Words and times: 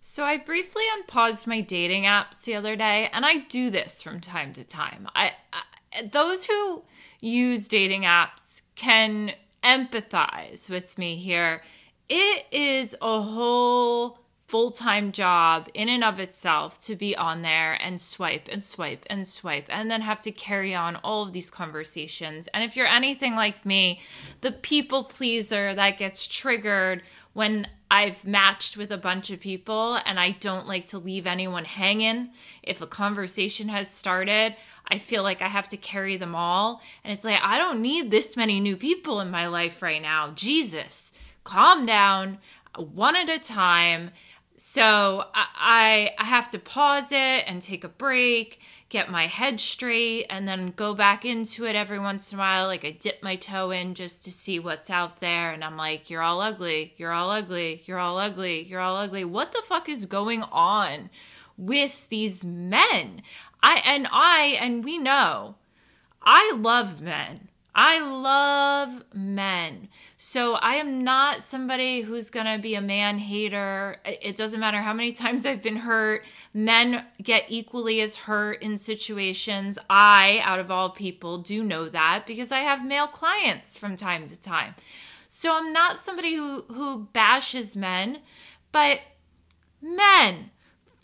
So 0.00 0.24
I 0.24 0.36
briefly 0.36 0.82
unpaused 0.94 1.46
my 1.46 1.60
dating 1.60 2.04
apps 2.04 2.42
the 2.42 2.54
other 2.54 2.76
day, 2.76 3.08
and 3.12 3.24
I 3.24 3.38
do 3.38 3.70
this 3.70 4.02
from 4.02 4.20
time 4.20 4.52
to 4.54 4.64
time. 4.64 5.08
I, 5.14 5.32
I 5.52 5.62
those 6.10 6.46
who 6.46 6.82
use 7.20 7.68
dating 7.68 8.02
apps 8.02 8.62
can 8.74 9.32
empathize 9.62 10.68
with 10.68 10.98
me 10.98 11.16
here. 11.16 11.62
It 12.08 12.46
is 12.50 12.96
a 13.00 13.20
whole 13.22 14.18
full 14.52 14.70
time 14.70 15.12
job 15.12 15.66
in 15.72 15.88
and 15.88 16.04
of 16.04 16.20
itself 16.20 16.78
to 16.78 16.94
be 16.94 17.16
on 17.16 17.40
there 17.40 17.72
and 17.80 17.98
swipe 17.98 18.50
and 18.52 18.62
swipe 18.62 19.02
and 19.08 19.26
swipe 19.26 19.64
and 19.70 19.90
then 19.90 20.02
have 20.02 20.20
to 20.20 20.30
carry 20.30 20.74
on 20.74 20.94
all 20.96 21.22
of 21.22 21.32
these 21.32 21.48
conversations. 21.48 22.50
And 22.52 22.62
if 22.62 22.76
you're 22.76 22.86
anything 22.86 23.34
like 23.34 23.64
me, 23.64 24.02
the 24.42 24.52
people 24.52 25.04
pleaser 25.04 25.74
that 25.74 25.96
gets 25.96 26.26
triggered 26.26 27.00
when 27.32 27.66
I've 27.90 28.26
matched 28.26 28.76
with 28.76 28.92
a 28.92 28.98
bunch 28.98 29.30
of 29.30 29.40
people 29.40 29.98
and 30.04 30.20
I 30.20 30.32
don't 30.32 30.66
like 30.66 30.86
to 30.88 30.98
leave 30.98 31.26
anyone 31.26 31.64
hanging. 31.64 32.28
If 32.62 32.82
a 32.82 32.86
conversation 32.86 33.68
has 33.68 33.88
started, 33.88 34.54
I 34.86 34.98
feel 34.98 35.22
like 35.22 35.40
I 35.40 35.48
have 35.48 35.68
to 35.68 35.78
carry 35.78 36.18
them 36.18 36.34
all. 36.34 36.82
And 37.04 37.12
it's 37.14 37.24
like, 37.24 37.40
I 37.42 37.56
don't 37.56 37.80
need 37.80 38.10
this 38.10 38.36
many 38.36 38.60
new 38.60 38.76
people 38.76 39.20
in 39.20 39.30
my 39.30 39.46
life 39.46 39.80
right 39.80 40.02
now. 40.02 40.32
Jesus, 40.34 41.10
calm 41.42 41.86
down 41.86 42.36
one 42.76 43.16
at 43.16 43.28
a 43.28 43.38
time 43.38 44.10
so 44.64 45.24
I, 45.34 46.12
I 46.16 46.24
have 46.24 46.48
to 46.50 46.58
pause 46.60 47.10
it 47.10 47.16
and 47.48 47.60
take 47.60 47.82
a 47.82 47.88
break, 47.88 48.60
get 48.90 49.10
my 49.10 49.26
head 49.26 49.58
straight, 49.58 50.26
and 50.30 50.46
then 50.46 50.72
go 50.76 50.94
back 50.94 51.24
into 51.24 51.64
it 51.64 51.74
every 51.74 51.98
once 51.98 52.30
in 52.30 52.38
a 52.38 52.42
while. 52.42 52.68
Like 52.68 52.84
I 52.84 52.92
dip 52.92 53.24
my 53.24 53.34
toe 53.34 53.72
in 53.72 53.94
just 53.94 54.22
to 54.22 54.30
see 54.30 54.60
what's 54.60 54.88
out 54.88 55.18
there, 55.18 55.50
and 55.50 55.64
I'm 55.64 55.76
like, 55.76 56.10
"You're 56.10 56.22
all 56.22 56.40
ugly. 56.40 56.94
You're 56.96 57.10
all 57.10 57.32
ugly. 57.32 57.82
You're 57.86 57.98
all 57.98 58.18
ugly. 58.18 58.62
You're 58.62 58.78
all 58.78 58.96
ugly." 58.96 59.24
What 59.24 59.50
the 59.50 59.62
fuck 59.66 59.88
is 59.88 60.06
going 60.06 60.44
on 60.44 61.10
with 61.58 62.08
these 62.08 62.44
men? 62.44 63.22
I 63.64 63.82
and 63.84 64.06
I 64.12 64.56
and 64.60 64.84
we 64.84 64.96
know 64.96 65.56
I 66.22 66.52
love 66.56 67.00
men. 67.00 67.48
I 67.74 68.00
love 68.00 69.04
men. 69.14 69.88
So 70.16 70.54
I 70.54 70.74
am 70.74 71.02
not 71.02 71.42
somebody 71.42 72.02
who's 72.02 72.28
going 72.28 72.46
to 72.46 72.58
be 72.58 72.74
a 72.74 72.82
man 72.82 73.18
hater. 73.18 73.96
It 74.04 74.36
doesn't 74.36 74.60
matter 74.60 74.82
how 74.82 74.92
many 74.92 75.12
times 75.12 75.46
I've 75.46 75.62
been 75.62 75.76
hurt. 75.76 76.24
Men 76.52 77.06
get 77.22 77.44
equally 77.48 78.00
as 78.00 78.16
hurt 78.16 78.62
in 78.62 78.76
situations. 78.76 79.78
I, 79.88 80.40
out 80.42 80.58
of 80.58 80.70
all 80.70 80.90
people, 80.90 81.38
do 81.38 81.62
know 81.62 81.88
that 81.88 82.24
because 82.26 82.52
I 82.52 82.60
have 82.60 82.84
male 82.84 83.06
clients 83.06 83.78
from 83.78 83.96
time 83.96 84.26
to 84.26 84.36
time. 84.36 84.74
So 85.28 85.56
I'm 85.56 85.72
not 85.72 85.96
somebody 85.96 86.34
who 86.34 86.64
who 86.68 87.08
bashes 87.14 87.74
men, 87.74 88.18
but 88.70 89.00
men 89.80 90.50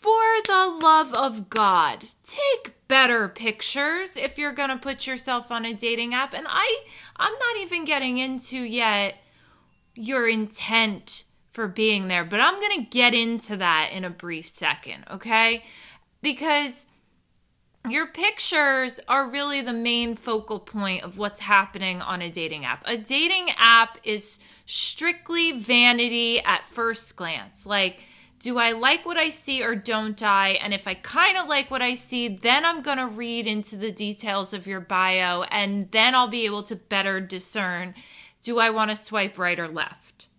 for 0.01 0.21
the 0.45 0.79
love 0.81 1.13
of 1.13 1.49
God, 1.49 2.09
take 2.23 2.75
better 2.89 3.29
pictures 3.29 4.17
if 4.17 4.37
you're 4.37 4.51
going 4.51 4.69
to 4.69 4.75
put 4.75 5.07
yourself 5.07 5.51
on 5.51 5.63
a 5.63 5.73
dating 5.73 6.13
app. 6.13 6.33
And 6.33 6.45
I 6.49 6.83
I'm 7.15 7.31
not 7.31 7.61
even 7.61 7.85
getting 7.85 8.17
into 8.17 8.57
yet 8.57 9.15
your 9.95 10.27
intent 10.27 11.23
for 11.53 11.69
being 11.69 12.09
there, 12.09 12.25
but 12.25 12.41
I'm 12.41 12.59
going 12.59 12.83
to 12.83 12.89
get 12.89 13.13
into 13.13 13.55
that 13.57 13.91
in 13.93 14.03
a 14.03 14.09
brief 14.09 14.47
second, 14.47 15.05
okay? 15.09 15.63
Because 16.21 16.87
your 17.87 18.07
pictures 18.07 18.99
are 19.07 19.29
really 19.29 19.61
the 19.61 19.73
main 19.73 20.15
focal 20.15 20.59
point 20.59 21.03
of 21.03 21.17
what's 21.17 21.41
happening 21.41 22.01
on 22.01 22.21
a 22.21 22.29
dating 22.29 22.65
app. 22.65 22.83
A 22.85 22.97
dating 22.97 23.49
app 23.57 23.97
is 24.03 24.39
strictly 24.65 25.53
vanity 25.53 26.39
at 26.41 26.63
first 26.71 27.15
glance. 27.15 27.65
Like 27.65 28.03
do 28.39 28.57
I 28.57 28.71
like 28.71 29.05
what 29.05 29.17
I 29.17 29.29
see 29.29 29.63
or 29.63 29.75
don't 29.75 30.21
I? 30.23 30.51
And 30.51 30.73
if 30.73 30.87
I 30.87 30.93
kind 30.93 31.37
of 31.37 31.47
like 31.47 31.69
what 31.69 31.81
I 31.81 31.93
see, 31.93 32.27
then 32.29 32.65
I'm 32.65 32.81
going 32.81 32.97
to 32.97 33.05
read 33.05 33.47
into 33.47 33.75
the 33.75 33.91
details 33.91 34.53
of 34.53 34.65
your 34.65 34.79
bio 34.79 35.43
and 35.43 35.91
then 35.91 36.15
I'll 36.15 36.29
be 36.29 36.45
able 36.45 36.63
to 36.63 36.75
better 36.75 37.19
discern 37.19 37.93
do 38.41 38.59
I 38.59 38.69
want 38.69 38.89
to 38.89 38.95
swipe 38.95 39.37
right 39.37 39.59
or 39.59 39.67
left? 39.67 40.29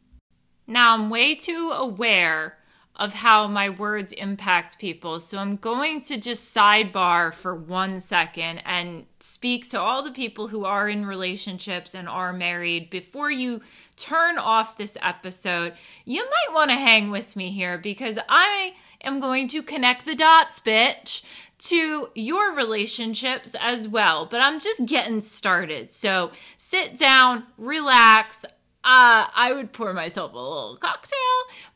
Now, 0.66 0.94
I'm 0.94 1.10
way 1.10 1.34
too 1.34 1.70
aware 1.74 2.56
of 3.00 3.14
how 3.14 3.48
my 3.48 3.70
words 3.70 4.12
impact 4.12 4.78
people. 4.78 5.20
So 5.20 5.38
I'm 5.38 5.56
going 5.56 6.02
to 6.02 6.18
just 6.18 6.54
sidebar 6.54 7.32
for 7.32 7.54
one 7.54 7.98
second 7.98 8.58
and 8.66 9.06
speak 9.20 9.70
to 9.70 9.80
all 9.80 10.02
the 10.02 10.10
people 10.10 10.48
who 10.48 10.66
are 10.66 10.86
in 10.86 11.06
relationships 11.06 11.94
and 11.94 12.06
are 12.06 12.34
married 12.34 12.90
before 12.90 13.30
you 13.30 13.62
turn 13.96 14.36
off 14.36 14.76
this 14.76 14.98
episode. 15.00 15.72
You 16.04 16.24
might 16.24 16.54
want 16.54 16.70
to 16.72 16.76
hang 16.76 17.10
with 17.10 17.36
me 17.36 17.50
here 17.50 17.78
because 17.78 18.18
I 18.28 18.74
am 19.02 19.18
going 19.18 19.48
to 19.48 19.62
connect 19.62 20.04
the 20.04 20.14
dots, 20.14 20.60
bitch, 20.60 21.22
to 21.60 22.10
your 22.14 22.54
relationships 22.54 23.56
as 23.58 23.88
well. 23.88 24.26
But 24.26 24.42
I'm 24.42 24.60
just 24.60 24.84
getting 24.84 25.22
started. 25.22 25.90
So 25.90 26.32
sit 26.58 26.98
down, 26.98 27.44
relax 27.56 28.44
uh, 28.82 29.28
I 29.34 29.52
would 29.54 29.72
pour 29.72 29.92
myself 29.92 30.32
a 30.32 30.38
little 30.38 30.76
cocktail 30.76 31.18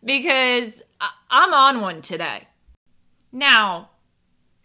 because 0.02 0.82
I'm 1.30 1.52
on 1.52 1.80
one 1.80 2.00
today. 2.02 2.48
Now, 3.30 3.90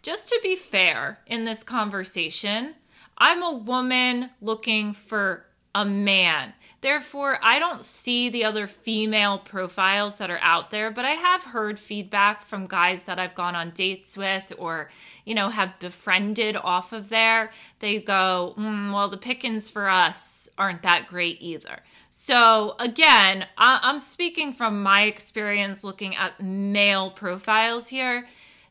just 0.01 0.29
to 0.29 0.39
be 0.41 0.55
fair 0.55 1.19
in 1.27 1.43
this 1.43 1.63
conversation, 1.63 2.75
I'm 3.17 3.43
a 3.43 3.53
woman 3.53 4.29
looking 4.41 4.93
for 4.93 5.45
a 5.75 5.83
man. 5.83 6.53
Therefore, 6.81 7.37
I 7.43 7.59
don't 7.59 7.83
see 7.83 8.29
the 8.29 8.45
other 8.45 8.65
female 8.65 9.37
profiles 9.37 10.17
that 10.17 10.31
are 10.31 10.39
out 10.41 10.71
there, 10.71 10.91
but 10.91 11.03
I 11.03 11.11
have 11.11 11.43
heard 11.43 11.77
feedback 11.77 12.41
from 12.41 12.67
guys 12.67 13.01
that 13.01 13.19
I've 13.19 13.35
gone 13.35 13.55
on 13.55 13.71
dates 13.71 14.15
with 14.15 14.53
or, 14.57 14.89
you 15.25 15.35
know, 15.35 15.49
have 15.49 15.77
befriended 15.79 16.55
off 16.55 16.93
of 16.93 17.09
there. 17.09 17.51
They 17.79 17.99
go, 17.99 18.53
mm, 18.57 18.93
well, 18.93 19.09
the 19.09 19.17
pickings 19.17 19.69
for 19.69 19.89
us 19.89 20.47
aren't 20.57 20.83
that 20.83 21.07
great 21.07 21.41
either. 21.41 21.81
So, 22.21 22.75
again, 22.79 23.47
I- 23.57 23.79
am 23.81 23.97
speaking 23.97 24.51
from 24.51 24.83
my 24.83 25.03
experience 25.03 25.85
looking 25.85 26.17
at 26.17 26.41
male 26.41 27.11
profiles 27.11 27.87
here. 27.87 28.27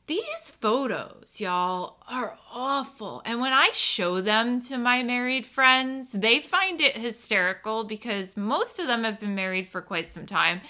These 0.06 0.52
photos, 0.60 1.40
y'all, 1.40 1.96
are 2.06 2.38
awful. 2.52 3.22
And 3.24 3.40
when 3.40 3.54
I 3.54 3.70
show 3.72 4.20
them 4.20 4.60
to 4.68 4.76
my 4.76 5.02
married 5.02 5.46
friends, 5.46 6.12
they 6.12 6.40
find 6.40 6.78
it 6.82 6.98
hysterical 6.98 7.84
because 7.84 8.36
most 8.36 8.78
of 8.78 8.86
them 8.86 9.04
have 9.04 9.18
been 9.18 9.34
married 9.34 9.66
for 9.66 9.80
quite 9.80 10.12
some 10.12 10.26
time. 10.26 10.60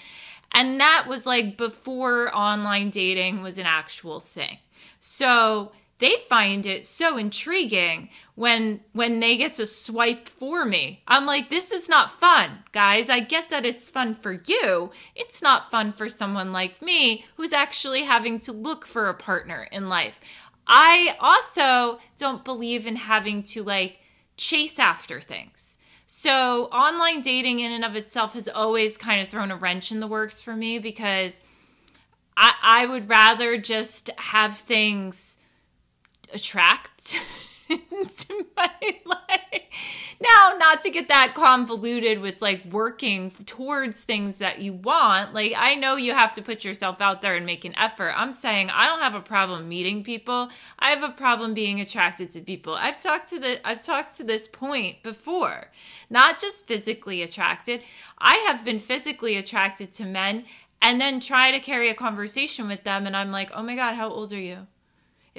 And 0.53 0.79
that 0.79 1.05
was 1.05 1.25
like 1.25 1.57
before 1.57 2.33
online 2.33 2.91
dating 2.91 3.41
was 3.41 3.57
an 3.57 3.65
actual 3.65 4.21
thing. 4.21 4.59
So, 5.01 5.73
they 5.99 6.15
find 6.29 6.65
it 6.65 6.85
so 6.85 7.17
intriguing 7.17 8.09
when 8.35 8.79
when 8.93 9.19
they 9.19 9.37
get 9.37 9.55
to 9.55 9.65
swipe 9.65 10.27
for 10.27 10.65
me. 10.65 11.03
I'm 11.07 11.25
like, 11.25 11.49
this 11.49 11.71
is 11.71 11.89
not 11.89 12.19
fun, 12.19 12.63
guys. 12.71 13.09
I 13.09 13.19
get 13.19 13.49
that 13.49 13.65
it's 13.65 13.89
fun 13.89 14.15
for 14.15 14.41
you. 14.45 14.91
It's 15.15 15.41
not 15.41 15.71
fun 15.71 15.93
for 15.93 16.09
someone 16.09 16.51
like 16.51 16.81
me 16.81 17.25
who's 17.35 17.53
actually 17.53 18.03
having 18.03 18.39
to 18.41 18.53
look 18.53 18.85
for 18.85 19.09
a 19.09 19.13
partner 19.13 19.67
in 19.71 19.89
life. 19.89 20.19
I 20.67 21.17
also 21.19 21.99
don't 22.17 22.45
believe 22.45 22.87
in 22.87 22.95
having 22.95 23.43
to 23.43 23.63
like 23.63 23.99
chase 24.37 24.79
after 24.79 25.19
things. 25.19 25.77
So, 26.11 26.65
online 26.65 27.21
dating 27.21 27.59
in 27.59 27.71
and 27.71 27.85
of 27.85 27.95
itself 27.95 28.33
has 28.33 28.47
always 28.47 28.97
kind 28.97 29.21
of 29.21 29.27
thrown 29.27 29.51
a 29.51 29.55
wrench 29.55 29.91
in 29.91 29.99
the 29.99 30.07
works 30.07 30.41
for 30.41 30.55
me 30.55 30.79
because 30.79 31.39
I, 32.35 32.53
I 32.63 32.85
would 32.87 33.09
rather 33.09 33.57
just 33.57 34.09
have 34.17 34.57
things 34.57 35.37
attract 36.33 37.15
to 37.69 38.45
my 38.55 38.71
life. 39.05 39.61
Now, 40.21 40.55
not 40.57 40.81
to 40.83 40.89
get 40.89 41.07
that 41.07 41.33
convoluted 41.33 42.19
with 42.19 42.41
like 42.41 42.65
working 42.65 43.31
towards 43.45 44.03
things 44.03 44.35
that 44.37 44.59
you 44.59 44.73
want. 44.73 45.33
Like, 45.33 45.53
I 45.55 45.75
know 45.75 45.95
you 45.95 46.13
have 46.13 46.33
to 46.33 46.41
put 46.41 46.65
yourself 46.65 46.99
out 46.99 47.21
there 47.21 47.35
and 47.35 47.45
make 47.45 47.63
an 47.63 47.77
effort. 47.77 48.13
I'm 48.17 48.33
saying 48.33 48.69
I 48.69 48.85
don't 48.85 48.99
have 48.99 49.15
a 49.15 49.21
problem 49.21 49.69
meeting 49.69 50.03
people. 50.03 50.49
I 50.77 50.89
have 50.89 51.03
a 51.03 51.09
problem 51.09 51.53
being 51.53 51.79
attracted 51.79 52.31
to 52.31 52.41
people. 52.41 52.73
I've 52.73 53.01
talked 53.01 53.29
to 53.29 53.39
the 53.39 53.65
I've 53.65 53.81
talked 53.81 54.17
to 54.17 54.25
this 54.25 54.47
point 54.47 55.03
before. 55.03 55.71
Not 56.09 56.41
just 56.41 56.67
physically 56.67 57.21
attracted. 57.21 57.81
I 58.17 58.35
have 58.47 58.65
been 58.65 58.79
physically 58.79 59.37
attracted 59.37 59.93
to 59.93 60.05
men 60.05 60.43
and 60.81 60.99
then 60.99 61.21
try 61.21 61.51
to 61.51 61.59
carry 61.59 61.89
a 61.89 61.95
conversation 61.95 62.67
with 62.67 62.83
them 62.83 63.05
and 63.05 63.15
I'm 63.15 63.31
like, 63.31 63.51
"Oh 63.53 63.63
my 63.63 63.75
god, 63.75 63.95
how 63.95 64.09
old 64.09 64.33
are 64.33 64.39
you?" 64.39 64.67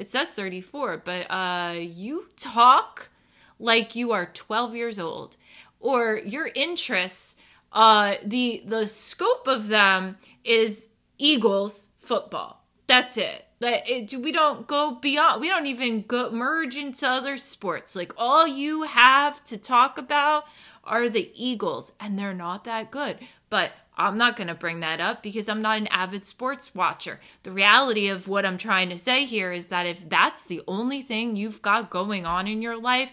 It 0.01 0.09
says 0.09 0.31
34, 0.31 1.03
but 1.05 1.31
uh, 1.31 1.75
you 1.79 2.31
talk 2.35 3.11
like 3.59 3.95
you 3.95 4.13
are 4.13 4.25
12 4.25 4.75
years 4.75 4.99
old, 4.99 5.37
or 5.79 6.17
your 6.25 6.49
interests, 6.55 7.37
uh, 7.71 8.15
the 8.25 8.63
the 8.65 8.87
scope 8.87 9.47
of 9.47 9.69
them 9.69 10.17
is 10.43 10.89
Eagles 11.19 11.91
football. 11.99 12.65
That's 12.87 13.19
it. 13.19 13.45
it. 13.61 14.15
We 14.15 14.33
don't 14.33 14.67
go 14.67 14.95
beyond. 14.95 15.43
We 15.43 15.49
don't 15.49 15.67
even 15.67 16.01
go 16.01 16.31
merge 16.31 16.79
into 16.79 17.07
other 17.07 17.37
sports. 17.37 17.95
Like 17.95 18.15
all 18.17 18.47
you 18.47 18.85
have 18.85 19.45
to 19.45 19.59
talk 19.59 19.99
about 19.99 20.45
are 20.83 21.11
the 21.11 21.31
Eagles, 21.35 21.93
and 22.01 22.19
they're 22.19 22.33
not 22.33 22.65
that 22.65 22.91
good. 22.91 23.19
But 23.51 23.73
I'm 24.01 24.17
not 24.17 24.37
going 24.37 24.49
to 24.49 24.55
bring 24.55 24.81
that 24.81 25.01
up 25.01 25.23
because 25.23 25.49
I'm 25.49 25.61
not 25.61 25.79
an 25.79 25.87
avid 25.89 26.25
sports 26.25 26.75
watcher. 26.75 27.21
The 27.43 27.53
reality 27.53 28.09
of 28.09 28.29
what 28.29 28.47
I'm 28.47 28.57
trying 28.57 28.89
to 28.89 28.99
say 28.99 29.25
here 29.25 29.53
is 29.53 29.67
that 29.67 29.87
if 29.87 30.09
that's 30.09 30.45
the 30.45 30.63
only 30.67 31.03
thing 31.03 31.37
you've 31.37 31.61
got 31.61 31.91
going 31.91 32.25
on 32.25 32.49
in 32.49 32.63
your 32.63 32.81
life, 32.81 33.13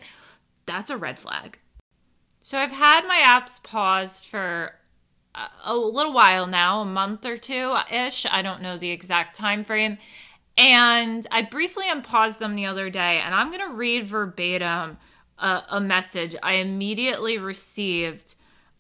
that's 0.66 0.90
a 0.90 0.98
red 0.98 1.20
flag. 1.20 1.60
So 2.40 2.58
I've 2.58 2.72
had 2.72 3.06
my 3.06 3.22
apps 3.26 3.62
paused 3.62 4.26
for 4.26 4.76
a 5.66 5.76
little 5.76 6.14
while 6.14 6.48
now, 6.48 6.82
a 6.82 6.86
month 6.86 7.26
or 7.26 7.38
two 7.38 7.76
ish. 7.92 8.26
I 8.26 8.42
don't 8.42 8.62
know 8.62 8.78
the 8.78 8.92
exact 8.92 9.36
time 9.36 9.66
frame. 9.66 9.98
And 10.58 11.28
I 11.30 11.44
briefly 11.44 11.86
unpaused 11.90 12.40
them 12.40 12.56
the 12.56 12.66
other 12.66 12.90
day, 12.90 13.20
and 13.20 13.36
I'm 13.36 13.52
going 13.52 13.70
to 13.70 13.76
read 13.76 14.08
verbatim 14.08 14.98
a, 15.38 15.64
a 15.70 15.80
message 15.80 16.36
I 16.42 16.54
immediately 16.54 17.38
received 17.38 18.36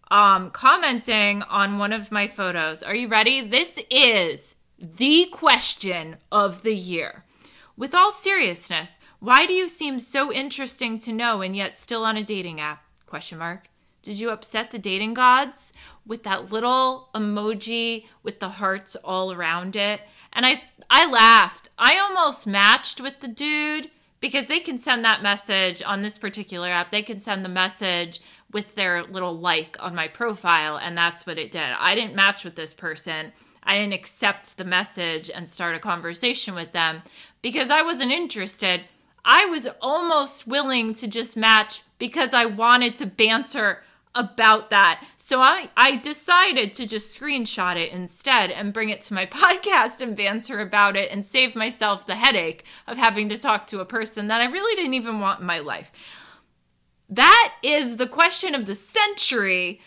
um, 0.09 0.51
commenting 0.51 1.44
on 1.44 1.80
one 1.80 1.94
of 1.94 2.12
my 2.12 2.27
photos. 2.27 2.83
Are 2.83 2.95
you 2.95 3.07
ready? 3.07 3.42
This 3.42 3.80
is 3.89 4.56
the 4.80 5.25
question 5.31 6.18
of 6.31 6.63
the 6.63 6.75
year. 6.75 7.25
With 7.75 7.94
all 7.94 8.12
seriousness, 8.12 9.00
why 9.19 9.45
do 9.45 9.54
you 9.54 9.68
seem 9.68 10.00
so 10.00 10.31
interesting 10.31 10.98
to 11.00 11.13
know 11.13 11.42
and 11.42 11.56
yet 11.56 11.74
still 11.74 12.06
on 12.06 12.18
a 12.18 12.24
dating 12.24 12.59
app? 12.59 12.83
Question 13.06 13.39
mark. 13.39 13.69
Did 14.01 14.19
you 14.19 14.30
upset 14.30 14.71
the 14.71 14.80
dating 14.80 15.15
gods 15.15 15.74
with 16.06 16.24
that 16.24 16.51
little 16.51 17.09
emoji 17.13 18.06
with 18.24 18.39
the 18.39 18.50
hearts 18.50 18.95
all 19.04 19.33
around 19.33 19.75
it? 19.75 20.01
And 20.31 20.45
I 20.45 20.63
I 20.89 21.06
laughed. 21.09 21.69
I 21.77 21.98
almost 21.98 22.48
matched 22.48 23.01
with 23.01 23.19
the 23.19 23.27
dude 23.27 23.92
because 24.19 24.48
they 24.48 24.59
can 24.59 24.80
send 24.80 25.04
that 25.04 25.21
message 25.21 25.81
on 25.83 26.01
this 26.01 26.18
particular 26.18 26.69
app. 26.69 26.92
They 26.92 27.01
can 27.01 27.19
send 27.19 27.44
the 27.44 27.50
message 27.50 28.21
with 28.52 28.76
their 28.76 29.04
little 29.04 29.38
like 29.38 29.76
on 29.80 29.96
my 29.96 30.08
profile, 30.08 30.78
and 30.78 30.98
that's 30.98 31.26
what 31.26 31.38
it 31.38 31.52
did. 31.52 31.62
I 31.62 31.96
didn't 31.96 32.16
match 32.16 32.44
with 32.44 32.56
this 32.56 32.74
person. 32.74 33.34
I 33.64 33.78
didn't 33.78 33.94
accept 33.94 34.58
the 34.58 34.64
message 34.64 35.30
and 35.30 35.50
start 35.50 35.76
a 35.76 35.80
conversation 35.80 36.56
with 36.56 36.72
them 36.72 37.02
because 37.42 37.70
I 37.70 37.82
wasn't 37.82 38.12
interested. 38.12 38.82
I 39.26 39.46
was 39.46 39.68
almost 39.82 40.48
willing 40.48 40.94
to 40.96 41.08
just 41.08 41.36
match 41.36 41.82
because 42.00 42.34
I 42.34 42.46
wanted 42.46 42.96
to 42.98 43.06
banter 43.06 43.84
about 44.16 44.70
that. 44.72 45.06
So 45.16 45.42
I, 45.42 45.70
I 45.78 45.98
decided 45.98 46.74
to 46.74 46.88
just 46.88 47.18
screenshot 47.18 47.76
it 47.76 47.92
instead 47.92 48.50
and 48.52 48.74
bring 48.74 48.90
it 48.90 49.02
to 49.04 49.14
my 49.14 49.26
podcast 49.28 50.02
and 50.02 50.16
banter 50.16 50.60
about 50.60 50.96
it 50.96 51.12
and 51.12 51.26
save 51.26 51.56
myself 51.56 52.08
the 52.08 52.16
headache 52.16 52.64
of 52.88 52.98
having 52.98 53.30
to 53.30 53.38
talk 53.38 53.68
to 53.68 53.80
a 53.80 53.86
person 53.86 54.28
that 54.28 54.42
I 54.42 54.46
really 54.46 54.76
didn't 54.76 54.96
even 54.96 55.20
want 55.20 55.42
in 55.42 55.46
my 55.46 55.60
life. 55.60 55.92
That 57.09 57.54
is 57.63 57.98
the 57.98 58.07
question 58.07 58.54
of 58.54 58.65
the 58.65 58.74
century, 58.74 59.81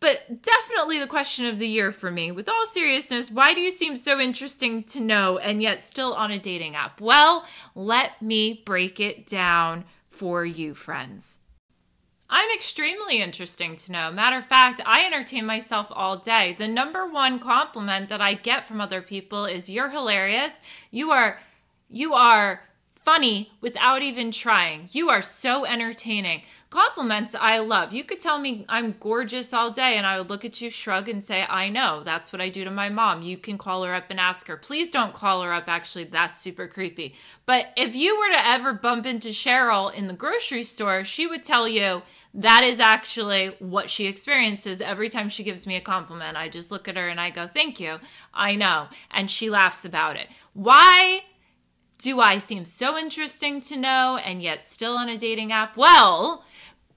but 0.00 0.42
definitely 0.42 0.98
the 0.98 1.06
question 1.06 1.46
of 1.46 1.58
the 1.58 1.68
year 1.68 1.92
for 1.92 2.10
me. 2.10 2.32
With 2.32 2.48
all 2.48 2.66
seriousness, 2.66 3.30
why 3.30 3.54
do 3.54 3.60
you 3.60 3.70
seem 3.70 3.96
so 3.96 4.18
interesting 4.18 4.82
to 4.84 5.00
know 5.00 5.38
and 5.38 5.62
yet 5.62 5.82
still 5.82 6.14
on 6.14 6.30
a 6.30 6.38
dating 6.38 6.74
app? 6.74 7.00
Well, 7.00 7.44
let 7.74 8.20
me 8.22 8.62
break 8.64 9.00
it 9.00 9.26
down 9.26 9.84
for 10.10 10.44
you, 10.44 10.74
friends. 10.74 11.40
I'm 12.34 12.48
extremely 12.54 13.20
interesting 13.20 13.76
to 13.76 13.92
know. 13.92 14.10
Matter 14.10 14.38
of 14.38 14.46
fact, 14.46 14.80
I 14.86 15.04
entertain 15.04 15.44
myself 15.44 15.88
all 15.90 16.16
day. 16.16 16.56
The 16.58 16.66
number 16.66 17.06
one 17.06 17.38
compliment 17.38 18.08
that 18.08 18.22
I 18.22 18.32
get 18.32 18.66
from 18.66 18.80
other 18.80 19.02
people 19.02 19.44
is 19.44 19.68
you're 19.68 19.90
hilarious. 19.90 20.58
You 20.90 21.10
are 21.10 21.38
you 21.90 22.14
are 22.14 22.62
funny 23.04 23.52
without 23.60 24.00
even 24.00 24.30
trying. 24.30 24.88
You 24.92 25.10
are 25.10 25.20
so 25.20 25.66
entertaining. 25.66 26.42
Compliments 26.72 27.34
I 27.38 27.58
love. 27.58 27.92
You 27.92 28.02
could 28.02 28.18
tell 28.18 28.38
me 28.38 28.64
I'm 28.66 28.94
gorgeous 28.98 29.52
all 29.52 29.70
day 29.70 29.98
and 29.98 30.06
I 30.06 30.16
would 30.16 30.30
look 30.30 30.42
at 30.42 30.58
you, 30.62 30.70
shrug, 30.70 31.06
and 31.06 31.22
say, 31.22 31.44
I 31.46 31.68
know. 31.68 32.02
That's 32.02 32.32
what 32.32 32.40
I 32.40 32.48
do 32.48 32.64
to 32.64 32.70
my 32.70 32.88
mom. 32.88 33.20
You 33.20 33.36
can 33.36 33.58
call 33.58 33.84
her 33.84 33.92
up 33.92 34.06
and 34.08 34.18
ask 34.18 34.46
her. 34.46 34.56
Please 34.56 34.88
don't 34.88 35.12
call 35.12 35.42
her 35.42 35.52
up. 35.52 35.64
Actually, 35.66 36.04
that's 36.04 36.40
super 36.40 36.66
creepy. 36.66 37.14
But 37.44 37.66
if 37.76 37.94
you 37.94 38.18
were 38.18 38.32
to 38.32 38.48
ever 38.48 38.72
bump 38.72 39.04
into 39.04 39.28
Cheryl 39.28 39.92
in 39.92 40.06
the 40.06 40.14
grocery 40.14 40.62
store, 40.62 41.04
she 41.04 41.26
would 41.26 41.44
tell 41.44 41.68
you, 41.68 42.00
that 42.32 42.64
is 42.64 42.80
actually 42.80 43.54
what 43.58 43.90
she 43.90 44.06
experiences 44.06 44.80
every 44.80 45.10
time 45.10 45.28
she 45.28 45.44
gives 45.44 45.66
me 45.66 45.76
a 45.76 45.82
compliment. 45.82 46.38
I 46.38 46.48
just 46.48 46.70
look 46.70 46.88
at 46.88 46.96
her 46.96 47.06
and 47.06 47.20
I 47.20 47.28
go, 47.28 47.46
Thank 47.46 47.80
you. 47.80 47.96
I 48.32 48.54
know. 48.54 48.88
And 49.10 49.30
she 49.30 49.50
laughs 49.50 49.84
about 49.84 50.16
it. 50.16 50.28
Why 50.54 51.20
do 51.98 52.18
I 52.18 52.38
seem 52.38 52.64
so 52.64 52.96
interesting 52.96 53.60
to 53.60 53.76
know 53.76 54.18
and 54.24 54.42
yet 54.42 54.66
still 54.66 54.96
on 54.96 55.10
a 55.10 55.18
dating 55.18 55.52
app? 55.52 55.76
Well, 55.76 56.46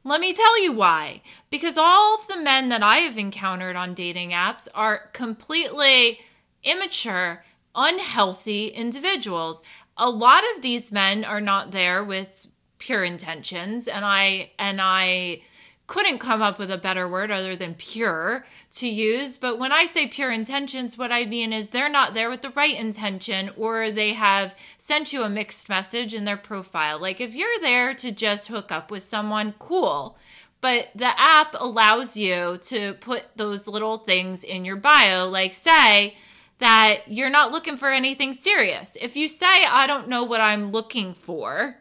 let 0.06 0.22
me 0.22 0.34
tell 0.34 0.62
you 0.62 0.72
why. 0.72 1.22
Because 1.50 1.78
all 1.78 2.20
of 2.20 2.28
the 2.28 2.38
men 2.38 2.70
that 2.70 2.84
I 2.84 2.98
have 2.98 3.18
encountered 3.18 3.76
on 3.76 3.96
dating 3.96 4.30
apps 4.30 4.68
are 4.76 5.10
completely 5.14 6.20
immature, 6.64 7.44
unhealthy 7.74 8.68
individuals. 8.68 9.64
A 9.98 10.10
lot 10.10 10.44
of 10.56 10.62
these 10.62 10.92
men 10.92 11.26
are 11.26 11.42
not 11.42 11.72
there 11.72 12.04
with 12.04 12.48
pure 12.78 13.04
intentions 13.04 13.88
and 13.88 14.06
I 14.06 14.52
and 14.60 14.80
I 14.80 15.42
couldn't 15.88 16.18
come 16.18 16.42
up 16.42 16.58
with 16.58 16.72
a 16.72 16.78
better 16.78 17.08
word 17.08 17.32
other 17.32 17.56
than 17.56 17.76
pure 17.76 18.46
to 18.74 18.88
use. 18.88 19.38
But 19.38 19.60
when 19.60 19.72
I 19.72 19.86
say 19.86 20.08
pure 20.08 20.32
intentions, 20.32 20.98
what 20.98 21.12
I 21.12 21.26
mean 21.26 21.54
is 21.54 21.70
they're 21.70 21.90
not 21.90 22.14
there 22.14 22.30
with 22.30 22.42
the 22.42 22.50
right 22.52 22.76
intention 22.76 23.52
or 23.56 23.92
they 23.92 24.14
have 24.14 24.56
sent 24.78 25.14
you 25.14 25.24
a 25.24 25.30
mixed 25.30 25.70
message 25.70 26.14
in 26.14 26.26
their 26.26 26.38
profile. 26.38 27.00
Like 27.00 27.22
if 27.22 27.36
you're 27.36 27.60
there 27.62 27.94
to 27.96 28.12
just 28.12 28.48
hook 28.48 28.72
up 28.72 28.90
with 28.90 29.04
someone, 29.04 29.54
cool. 29.60 30.18
But 30.60 30.88
the 30.96 31.20
app 31.20 31.56
allows 31.60 32.18
you 32.18 32.58
to 32.64 32.94
put 32.96 33.26
those 33.36 33.68
little 33.68 34.00
things 34.00 34.44
in 34.44 34.66
your 34.66 34.78
bio, 34.78 35.28
like 35.30 35.54
say, 35.54 36.16
that 36.58 37.02
you're 37.08 37.30
not 37.30 37.52
looking 37.52 37.78
for 37.78 37.92
anything 37.92 38.34
serious. 38.34 38.98
If 39.00 39.16
you 39.16 39.28
say, 39.28 39.66
I 39.66 39.86
don't 39.86 40.08
know 40.08 40.24
what 40.24 40.42
I'm 40.42 40.72
looking 40.72 41.14
for, 41.14 41.78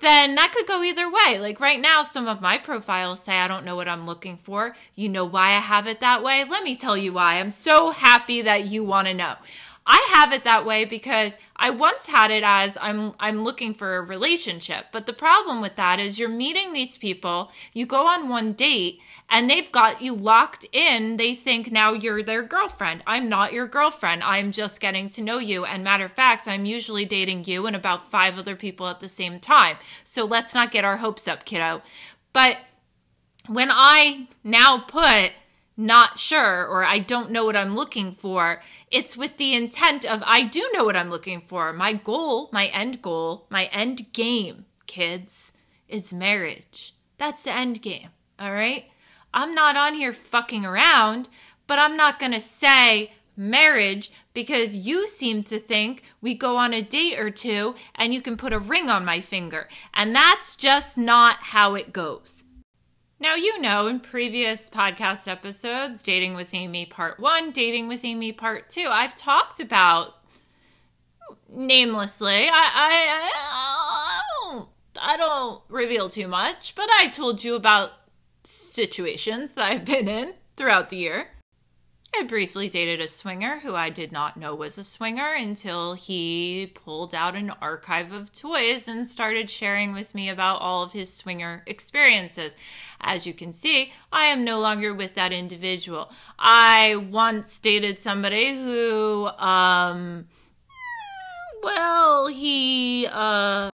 then 0.00 0.34
that 0.34 0.52
could 0.52 0.66
go 0.66 0.82
either 0.82 1.10
way. 1.10 1.38
Like 1.38 1.58
right 1.60 1.80
now, 1.80 2.02
some 2.02 2.26
of 2.28 2.40
my 2.40 2.58
profiles 2.58 3.22
say 3.22 3.34
I 3.38 3.48
don't 3.48 3.64
know 3.64 3.76
what 3.76 3.88
I'm 3.88 4.06
looking 4.06 4.36
for. 4.36 4.76
You 4.94 5.08
know 5.08 5.24
why 5.24 5.52
I 5.52 5.60
have 5.60 5.86
it 5.86 6.00
that 6.00 6.22
way? 6.22 6.44
Let 6.44 6.64
me 6.64 6.76
tell 6.76 6.96
you 6.96 7.14
why. 7.14 7.38
I'm 7.38 7.50
so 7.50 7.90
happy 7.90 8.42
that 8.42 8.66
you 8.66 8.84
want 8.84 9.08
to 9.08 9.14
know. 9.14 9.36
I 9.86 10.08
have 10.12 10.32
it 10.32 10.42
that 10.44 10.66
way 10.66 10.84
because 10.84 11.38
I 11.54 11.70
once 11.70 12.06
had 12.06 12.30
it 12.30 12.42
as 12.44 12.76
I'm 12.80 13.14
I'm 13.20 13.44
looking 13.44 13.72
for 13.72 13.96
a 13.96 14.02
relationship. 14.02 14.86
But 14.92 15.06
the 15.06 15.12
problem 15.12 15.60
with 15.60 15.76
that 15.76 16.00
is 16.00 16.18
you're 16.18 16.28
meeting 16.28 16.72
these 16.72 16.98
people, 16.98 17.52
you 17.72 17.86
go 17.86 18.06
on 18.06 18.28
one 18.28 18.52
date 18.52 19.00
and 19.30 19.48
they've 19.48 19.70
got 19.70 20.02
you 20.02 20.14
locked 20.14 20.66
in. 20.72 21.16
They 21.16 21.34
think 21.34 21.70
now 21.70 21.92
you're 21.92 22.22
their 22.22 22.42
girlfriend. 22.42 23.04
I'm 23.06 23.28
not 23.28 23.52
your 23.52 23.66
girlfriend. 23.66 24.24
I'm 24.24 24.50
just 24.50 24.80
getting 24.80 25.08
to 25.10 25.22
know 25.22 25.38
you. 25.38 25.64
And 25.64 25.84
matter 25.84 26.04
of 26.04 26.12
fact, 26.12 26.48
I'm 26.48 26.64
usually 26.64 27.04
dating 27.04 27.44
you 27.44 27.66
and 27.66 27.76
about 27.76 28.10
five 28.10 28.38
other 28.38 28.56
people 28.56 28.88
at 28.88 29.00
the 29.00 29.08
same 29.08 29.38
time. 29.38 29.76
So 30.02 30.24
let's 30.24 30.54
not 30.54 30.72
get 30.72 30.84
our 30.84 30.96
hopes 30.96 31.28
up, 31.28 31.44
kiddo. 31.44 31.82
But 32.32 32.58
when 33.46 33.70
I 33.70 34.28
now 34.42 34.78
put 34.78 35.32
not 35.76 36.18
sure 36.18 36.66
or 36.66 36.84
I 36.84 36.98
don't 36.98 37.30
know 37.30 37.44
what 37.44 37.56
I'm 37.56 37.74
looking 37.74 38.12
for, 38.12 38.62
it's 38.96 39.14
with 39.14 39.36
the 39.36 39.52
intent 39.52 40.06
of 40.06 40.22
I 40.24 40.44
do 40.44 40.70
know 40.72 40.82
what 40.82 40.96
I'm 40.96 41.10
looking 41.10 41.42
for. 41.42 41.70
My 41.74 41.92
goal, 41.92 42.48
my 42.50 42.68
end 42.68 43.02
goal, 43.02 43.46
my 43.50 43.66
end 43.66 44.10
game, 44.14 44.64
kids, 44.86 45.52
is 45.86 46.14
marriage. 46.14 46.94
That's 47.18 47.42
the 47.42 47.52
end 47.52 47.82
game. 47.82 48.08
All 48.38 48.54
right? 48.54 48.86
I'm 49.34 49.54
not 49.54 49.76
on 49.76 49.96
here 49.96 50.14
fucking 50.14 50.64
around, 50.64 51.28
but 51.66 51.78
I'm 51.78 51.94
not 51.94 52.18
going 52.18 52.32
to 52.32 52.40
say 52.40 53.12
marriage 53.36 54.10
because 54.32 54.74
you 54.74 55.06
seem 55.06 55.42
to 55.42 55.58
think 55.58 56.02
we 56.22 56.32
go 56.32 56.56
on 56.56 56.72
a 56.72 56.80
date 56.80 57.18
or 57.18 57.28
two 57.28 57.74
and 57.96 58.14
you 58.14 58.22
can 58.22 58.38
put 58.38 58.54
a 58.54 58.58
ring 58.58 58.88
on 58.88 59.04
my 59.04 59.20
finger. 59.20 59.68
And 59.92 60.16
that's 60.16 60.56
just 60.56 60.96
not 60.96 61.36
how 61.40 61.74
it 61.74 61.92
goes. 61.92 62.44
Now, 63.18 63.34
you 63.34 63.58
know, 63.62 63.86
in 63.86 64.00
previous 64.00 64.68
podcast 64.68 65.26
episodes, 65.26 66.02
Dating 66.02 66.34
with 66.34 66.52
Amy 66.52 66.84
Part 66.84 67.18
1, 67.18 67.50
Dating 67.50 67.88
with 67.88 68.04
Amy 68.04 68.30
Part 68.30 68.68
2, 68.68 68.88
I've 68.90 69.16
talked 69.16 69.58
about 69.58 70.16
namelessly. 71.48 72.46
I, 72.48 72.70
I, 72.74 73.32
I, 73.34 74.20
don't, 74.42 74.68
I 75.00 75.16
don't 75.16 75.62
reveal 75.68 76.10
too 76.10 76.28
much, 76.28 76.74
but 76.74 76.90
I 76.98 77.08
told 77.08 77.42
you 77.42 77.54
about 77.54 77.92
situations 78.44 79.54
that 79.54 79.64
I've 79.64 79.86
been 79.86 80.08
in 80.08 80.34
throughout 80.58 80.90
the 80.90 80.98
year. 80.98 81.28
I 82.18 82.22
briefly 82.22 82.70
dated 82.70 83.02
a 83.02 83.08
swinger 83.08 83.58
who 83.58 83.74
I 83.74 83.90
did 83.90 84.10
not 84.10 84.38
know 84.38 84.54
was 84.54 84.78
a 84.78 84.84
swinger 84.84 85.34
until 85.34 85.92
he 85.92 86.72
pulled 86.74 87.14
out 87.14 87.36
an 87.36 87.50
archive 87.60 88.10
of 88.10 88.32
toys 88.32 88.88
and 88.88 89.06
started 89.06 89.50
sharing 89.50 89.92
with 89.92 90.14
me 90.14 90.30
about 90.30 90.62
all 90.62 90.82
of 90.82 90.92
his 90.92 91.12
swinger 91.12 91.62
experiences. 91.66 92.56
As 93.02 93.26
you 93.26 93.34
can 93.34 93.52
see, 93.52 93.92
I 94.10 94.26
am 94.26 94.44
no 94.44 94.60
longer 94.60 94.94
with 94.94 95.14
that 95.16 95.30
individual. 95.30 96.10
I 96.38 96.96
once 96.96 97.60
dated 97.60 98.00
somebody 98.00 98.54
who, 98.54 99.26
um, 99.26 100.26
well, 101.62 102.28
he, 102.28 103.06
uh, 103.12 103.68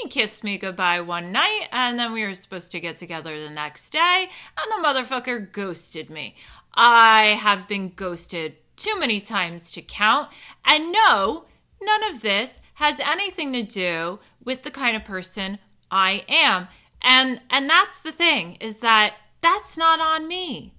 he 0.00 0.08
kissed 0.08 0.42
me 0.42 0.56
goodbye 0.56 1.02
one 1.02 1.32
night, 1.32 1.68
and 1.70 1.98
then 1.98 2.12
we 2.12 2.22
were 2.22 2.32
supposed 2.32 2.72
to 2.72 2.80
get 2.80 2.96
together 2.96 3.38
the 3.38 3.50
next 3.50 3.90
day, 3.90 4.30
and 4.56 4.72
the 4.72 4.88
motherfucker 4.88 5.52
ghosted 5.52 6.08
me. 6.08 6.34
I 6.74 7.38
have 7.40 7.68
been 7.68 7.92
ghosted 7.94 8.56
too 8.76 8.98
many 8.98 9.20
times 9.20 9.70
to 9.72 9.82
count, 9.82 10.30
and 10.64 10.92
no, 10.92 11.44
none 11.80 12.04
of 12.04 12.22
this 12.22 12.60
has 12.74 12.98
anything 13.00 13.52
to 13.52 13.62
do 13.62 14.18
with 14.44 14.62
the 14.62 14.70
kind 14.70 14.96
of 14.96 15.04
person 15.04 15.58
I 15.90 16.24
am. 16.28 16.68
And 17.02 17.40
and 17.50 17.68
that's 17.68 18.00
the 18.00 18.12
thing 18.12 18.56
is 18.60 18.76
that 18.76 19.14
that's 19.40 19.76
not 19.76 20.00
on 20.00 20.26
me. 20.26 20.72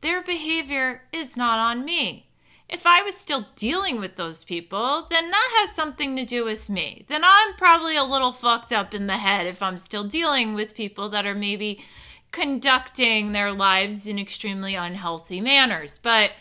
Their 0.00 0.22
behavior 0.22 1.02
is 1.12 1.36
not 1.36 1.58
on 1.58 1.84
me. 1.84 2.26
If 2.68 2.86
I 2.86 3.02
was 3.02 3.16
still 3.16 3.46
dealing 3.56 3.98
with 3.98 4.16
those 4.16 4.44
people, 4.44 5.06
then 5.08 5.30
that 5.30 5.50
has 5.60 5.74
something 5.74 6.14
to 6.16 6.26
do 6.26 6.44
with 6.44 6.68
me. 6.68 7.04
Then 7.08 7.22
I'm 7.24 7.54
probably 7.54 7.96
a 7.96 8.04
little 8.04 8.32
fucked 8.32 8.72
up 8.72 8.92
in 8.92 9.06
the 9.06 9.16
head 9.16 9.46
if 9.46 9.62
I'm 9.62 9.78
still 9.78 10.04
dealing 10.04 10.54
with 10.54 10.74
people 10.74 11.08
that 11.08 11.26
are 11.26 11.34
maybe 11.34 11.82
conducting 12.30 13.32
their 13.32 13.52
lives 13.52 14.06
in 14.06 14.18
extremely 14.18 14.74
unhealthy 14.74 15.40
manners. 15.40 15.98
But 16.02 16.32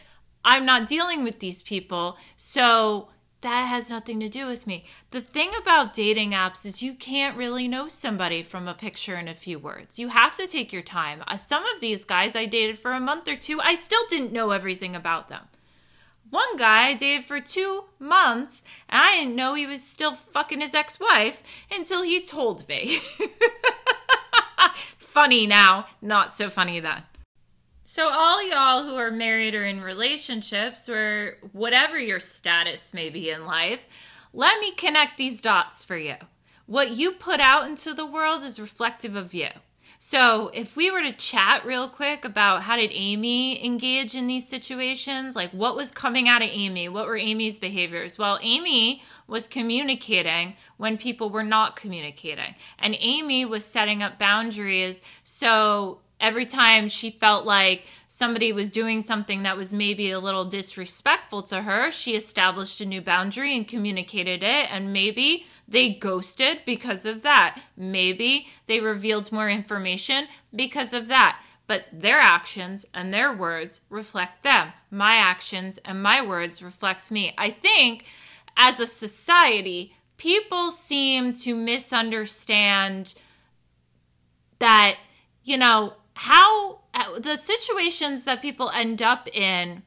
I'm 0.43 0.65
not 0.65 0.87
dealing 0.87 1.23
with 1.23 1.39
these 1.39 1.61
people, 1.61 2.17
so 2.35 3.09
that 3.41 3.65
has 3.67 3.89
nothing 3.89 4.19
to 4.19 4.29
do 4.29 4.47
with 4.47 4.65
me. 4.65 4.85
The 5.11 5.21
thing 5.21 5.51
about 5.61 5.93
dating 5.93 6.31
apps 6.31 6.65
is 6.65 6.81
you 6.81 6.93
can't 6.93 7.37
really 7.37 7.67
know 7.67 7.87
somebody 7.87 8.41
from 8.41 8.67
a 8.67 8.73
picture 8.73 9.15
and 9.15 9.29
a 9.29 9.35
few 9.35 9.59
words. 9.59 9.99
You 9.99 10.07
have 10.09 10.35
to 10.37 10.47
take 10.47 10.73
your 10.73 10.81
time. 10.81 11.23
Uh, 11.27 11.37
some 11.37 11.63
of 11.65 11.79
these 11.79 12.03
guys 12.03 12.35
I 12.35 12.45
dated 12.45 12.79
for 12.79 12.93
a 12.93 12.99
month 12.99 13.27
or 13.27 13.35
two, 13.35 13.61
I 13.61 13.75
still 13.75 14.03
didn't 14.09 14.33
know 14.33 14.51
everything 14.51 14.95
about 14.95 15.29
them. 15.29 15.43
One 16.29 16.57
guy 16.57 16.87
I 16.87 16.93
dated 16.93 17.25
for 17.25 17.39
two 17.39 17.85
months, 17.99 18.63
and 18.89 19.01
I 19.01 19.17
didn't 19.17 19.35
know 19.35 19.53
he 19.53 19.65
was 19.65 19.83
still 19.83 20.15
fucking 20.15 20.59
his 20.59 20.73
ex 20.73 20.99
wife 20.99 21.41
until 21.71 22.01
he 22.01 22.19
told 22.19 22.67
me. 22.67 22.99
funny 25.17 25.47
now, 25.47 25.87
not 25.99 26.31
so 26.31 26.47
funny 26.47 26.79
then. 26.79 27.01
So, 27.83 28.07
all 28.11 28.47
y'all 28.47 28.83
who 28.83 28.97
are 28.97 29.09
married 29.09 29.55
or 29.55 29.65
in 29.65 29.81
relationships, 29.81 30.87
or 30.87 31.39
whatever 31.53 31.97
your 31.97 32.19
status 32.19 32.93
may 32.93 33.09
be 33.09 33.31
in 33.31 33.47
life, 33.47 33.87
let 34.31 34.59
me 34.59 34.75
connect 34.75 35.17
these 35.17 35.41
dots 35.41 35.83
for 35.83 35.97
you. 35.97 36.17
What 36.67 36.91
you 36.91 37.13
put 37.13 37.39
out 37.39 37.67
into 37.67 37.95
the 37.95 38.05
world 38.05 38.43
is 38.43 38.59
reflective 38.59 39.15
of 39.15 39.33
you. 39.33 39.47
So, 39.99 40.51
if 40.53 40.75
we 40.75 40.91
were 40.91 41.01
to 41.01 41.11
chat 41.11 41.65
real 41.65 41.89
quick 41.89 42.23
about 42.23 42.63
how 42.63 42.75
did 42.75 42.91
Amy 42.93 43.65
engage 43.65 44.13
in 44.13 44.27
these 44.27 44.47
situations, 44.47 45.35
like 45.35 45.49
what 45.51 45.75
was 45.75 45.89
coming 45.89 46.27
out 46.29 46.43
of 46.43 46.49
Amy, 46.51 46.87
what 46.87 47.07
were 47.07 47.17
Amy's 47.17 47.57
behaviors? 47.57 48.17
Well, 48.19 48.37
Amy 48.43 49.01
was 49.27 49.47
communicating 49.47 50.55
when 50.77 50.97
people 50.97 51.31
were 51.31 51.43
not 51.43 51.75
communicating. 51.75 52.53
And 52.77 52.95
Amy 52.99 53.43
was 53.43 53.65
setting 53.65 54.03
up 54.03 54.19
boundaries 54.19 55.01
so 55.23 55.99
every 56.19 56.45
time 56.45 56.89
she 56.89 57.09
felt 57.11 57.45
like 57.45 57.85
somebody 58.07 58.51
was 58.51 58.71
doing 58.71 59.01
something 59.01 59.43
that 59.43 59.57
was 59.57 59.73
maybe 59.73 60.11
a 60.11 60.19
little 60.19 60.45
disrespectful 60.45 61.43
to 61.43 61.61
her, 61.61 61.91
she 61.91 62.15
established 62.15 62.81
a 62.81 62.85
new 62.85 63.01
boundary 63.01 63.55
and 63.55 63.67
communicated 63.67 64.43
it. 64.43 64.71
And 64.71 64.93
maybe 64.93 65.45
they 65.67 65.89
ghosted 65.89 66.61
because 66.65 67.05
of 67.05 67.23
that. 67.23 67.61
Maybe 67.75 68.47
they 68.67 68.79
revealed 68.79 69.31
more 69.31 69.49
information 69.49 70.27
because 70.55 70.93
of 70.93 71.07
that. 71.07 71.41
But 71.67 71.85
their 71.91 72.19
actions 72.19 72.85
and 72.93 73.13
their 73.13 73.33
words 73.33 73.81
reflect 73.89 74.43
them. 74.43 74.71
My 74.89 75.15
actions 75.15 75.79
and 75.83 76.01
my 76.01 76.25
words 76.25 76.63
reflect 76.63 77.11
me. 77.11 77.33
I 77.37 77.51
think 77.51 78.05
as 78.55 78.79
a 78.79 78.87
society, 78.87 79.93
people 80.15 80.71
seem 80.71 81.33
to 81.33 81.53
misunderstand 81.53 83.13
that, 84.59 84.97
you 85.43 85.57
know, 85.57 85.95
how 86.13 86.79
uh, 86.93 87.19
the 87.19 87.35
situations 87.35 88.23
that 88.23 88.41
people 88.41 88.69
end 88.71 89.01
up 89.01 89.27
in 89.35 89.83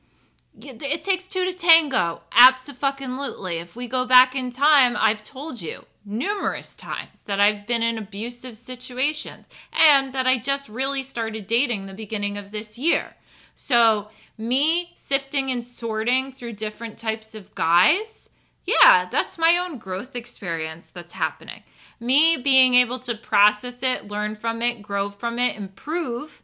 it 0.59 1.03
takes 1.03 1.27
two 1.27 1.45
to 1.45 1.53
tango 1.53 2.23
absolutely. 2.33 3.59
If 3.59 3.77
we 3.77 3.87
go 3.87 4.05
back 4.05 4.35
in 4.35 4.51
time 4.51 4.97
i've 4.99 5.23
told 5.23 5.63
you 5.63 5.85
numerous 6.05 6.73
times 6.73 7.21
that 7.27 7.41
i've 7.41 7.67
been 7.67 7.83
in 7.83 7.99
abusive 7.99 8.57
situations 8.57 9.47
and 9.73 10.13
that 10.13 10.27
i 10.27 10.39
just 10.39 10.69
really 10.69 11.03
started 11.03 11.47
dating 11.47 11.87
the 11.87 11.95
beginning 11.95 12.37
of 12.37 12.51
this 12.51 12.79
year. 12.79 13.15
So 13.55 14.09
me 14.39 14.93
sifting 14.95 15.51
and 15.51 15.65
sorting 15.65 16.33
through 16.33 16.55
different 16.55 16.99
types 16.99 17.35
of 17.35 17.55
guys 17.55 18.31
yeah 18.67 19.09
that's 19.11 19.39
my 19.39 19.57
own 19.59 19.79
growth 19.79 20.17
experience 20.17 20.91
that's 20.91 21.13
happening. 21.15 21.63
Me 22.03 22.37
being 22.37 22.75
able 22.75 22.99
to 22.99 23.15
process 23.15 23.83
it, 23.83 24.09
learn 24.09 24.35
from 24.35 24.63
it, 24.63 24.81
grow 24.81 25.11
from 25.11 25.39
it, 25.39 25.55
improve, 25.55 26.43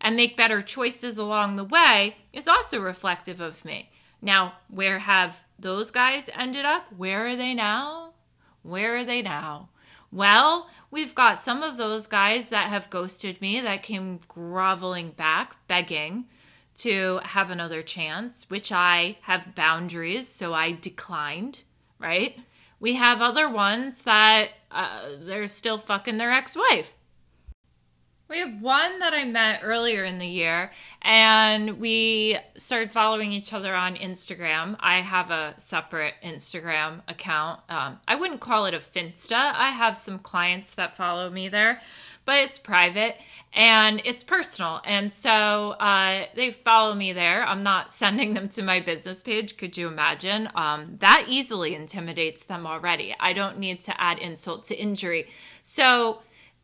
and 0.00 0.16
make 0.16 0.36
better 0.36 0.62
choices 0.62 1.18
along 1.18 1.56
the 1.56 1.64
way 1.64 2.16
is 2.32 2.48
also 2.48 2.80
reflective 2.80 3.40
of 3.40 3.64
me. 3.64 3.90
Now, 4.20 4.54
where 4.68 5.00
have 5.00 5.44
those 5.58 5.90
guys 5.90 6.28
ended 6.34 6.64
up? 6.64 6.92
Where 6.96 7.26
are 7.26 7.36
they 7.36 7.54
now? 7.54 8.14
Where 8.62 8.96
are 8.96 9.04
they 9.04 9.22
now? 9.22 9.68
Well, 10.10 10.68
we've 10.90 11.14
got 11.14 11.38
some 11.38 11.62
of 11.62 11.76
those 11.76 12.06
guys 12.06 12.48
that 12.48 12.68
have 12.68 12.90
ghosted 12.90 13.40
me 13.40 13.60
that 13.60 13.82
came 13.82 14.20
groveling 14.26 15.10
back, 15.10 15.56
begging 15.68 16.26
to 16.78 17.20
have 17.24 17.50
another 17.50 17.82
chance, 17.82 18.48
which 18.48 18.72
I 18.72 19.18
have 19.22 19.54
boundaries, 19.54 20.28
so 20.28 20.54
I 20.54 20.72
declined, 20.72 21.60
right? 21.98 22.38
We 22.80 22.94
have 22.94 23.20
other 23.20 23.48
ones 23.48 24.02
that 24.02 24.50
uh, 24.70 25.10
they're 25.20 25.48
still 25.48 25.78
fucking 25.78 26.16
their 26.16 26.32
ex 26.32 26.56
wife. 26.56 26.94
We 28.28 28.40
have 28.40 28.60
one 28.60 28.98
that 28.98 29.14
I 29.14 29.24
met 29.24 29.60
earlier 29.62 30.04
in 30.04 30.18
the 30.18 30.26
year, 30.26 30.70
and 31.00 31.80
we 31.80 32.36
started 32.56 32.92
following 32.92 33.32
each 33.32 33.54
other 33.54 33.74
on 33.74 33.96
Instagram. 33.96 34.76
I 34.80 35.00
have 35.00 35.30
a 35.30 35.54
separate 35.56 36.12
Instagram 36.22 37.00
account. 37.08 37.60
Um, 37.70 38.00
I 38.06 38.16
wouldn't 38.16 38.40
call 38.40 38.66
it 38.66 38.74
a 38.74 38.80
Finsta. 38.80 39.32
I 39.32 39.70
have 39.70 39.96
some 39.96 40.18
clients 40.18 40.74
that 40.74 40.94
follow 40.94 41.30
me 41.30 41.48
there, 41.48 41.80
but 42.26 42.44
it's 42.44 42.58
private 42.58 43.16
and 43.54 44.02
it's 44.04 44.22
personal. 44.22 44.82
And 44.84 45.10
so 45.10 45.70
uh, 45.80 46.26
they 46.34 46.50
follow 46.50 46.94
me 46.94 47.14
there. 47.14 47.42
I'm 47.42 47.62
not 47.62 47.90
sending 47.94 48.34
them 48.34 48.48
to 48.48 48.62
my 48.62 48.80
business 48.80 49.22
page. 49.22 49.56
Could 49.56 49.78
you 49.78 49.88
imagine? 49.88 50.50
Um, 50.54 50.96
that 50.98 51.24
easily 51.28 51.74
intimidates 51.74 52.44
them 52.44 52.66
already. 52.66 53.16
I 53.18 53.32
don't 53.32 53.58
need 53.58 53.80
to 53.84 53.98
add 53.98 54.18
insult 54.18 54.64
to 54.64 54.76
injury. 54.76 55.28
So 55.62 56.20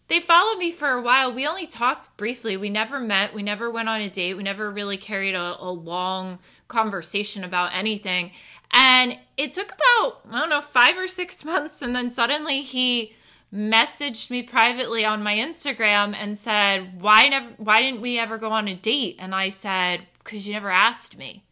they 0.09 0.21
followed 0.21 0.59
me 0.59 0.71
for 0.71 0.91
a 0.91 1.01
while. 1.01 1.33
We 1.33 1.47
only 1.47 1.67
talked 1.67 2.15
briefly. 2.17 2.57
We 2.57 2.69
never 2.69 3.01
met. 3.01 3.33
We 3.33 3.43
never 3.43 3.71
went 3.71 3.89
on 3.89 4.01
a 4.01 4.11
date. 4.11 4.35
We 4.35 4.43
never 4.43 4.71
really 4.71 4.99
carried 4.99 5.35
a, 5.35 5.57
a 5.59 5.71
long 5.71 6.39
conversation 6.69 7.43
about 7.43 7.75
anything. 7.75 8.33
And 8.71 9.19
it 9.37 9.53
took 9.53 9.73
about, 9.73 10.21
I 10.31 10.41
don't 10.41 10.51
know, 10.51 10.61
five 10.61 10.99
or 10.99 11.09
six 11.09 11.45
months. 11.45 11.81
And 11.81 11.97
then 11.97 12.11
suddenly 12.11 12.61
he 12.61 13.15
messaged 13.55 14.31
me 14.31 14.43
privately 14.43 15.05
on 15.05 15.23
my 15.23 15.37
Instagram 15.37 16.15
and 16.15 16.37
said, 16.37 17.01
"Why 17.01 17.29
never 17.29 17.51
why 17.57 17.81
didn't 17.81 18.01
we 18.01 18.19
ever 18.19 18.37
go 18.37 18.51
on 18.51 18.67
a 18.69 18.75
date?" 18.75 19.17
And 19.21 19.35
I 19.35 19.49
said, 19.49 20.07
"Cuz 20.25 20.47
you 20.47 20.53
never 20.53 20.71
asked 20.71 21.17
me." 21.17 21.45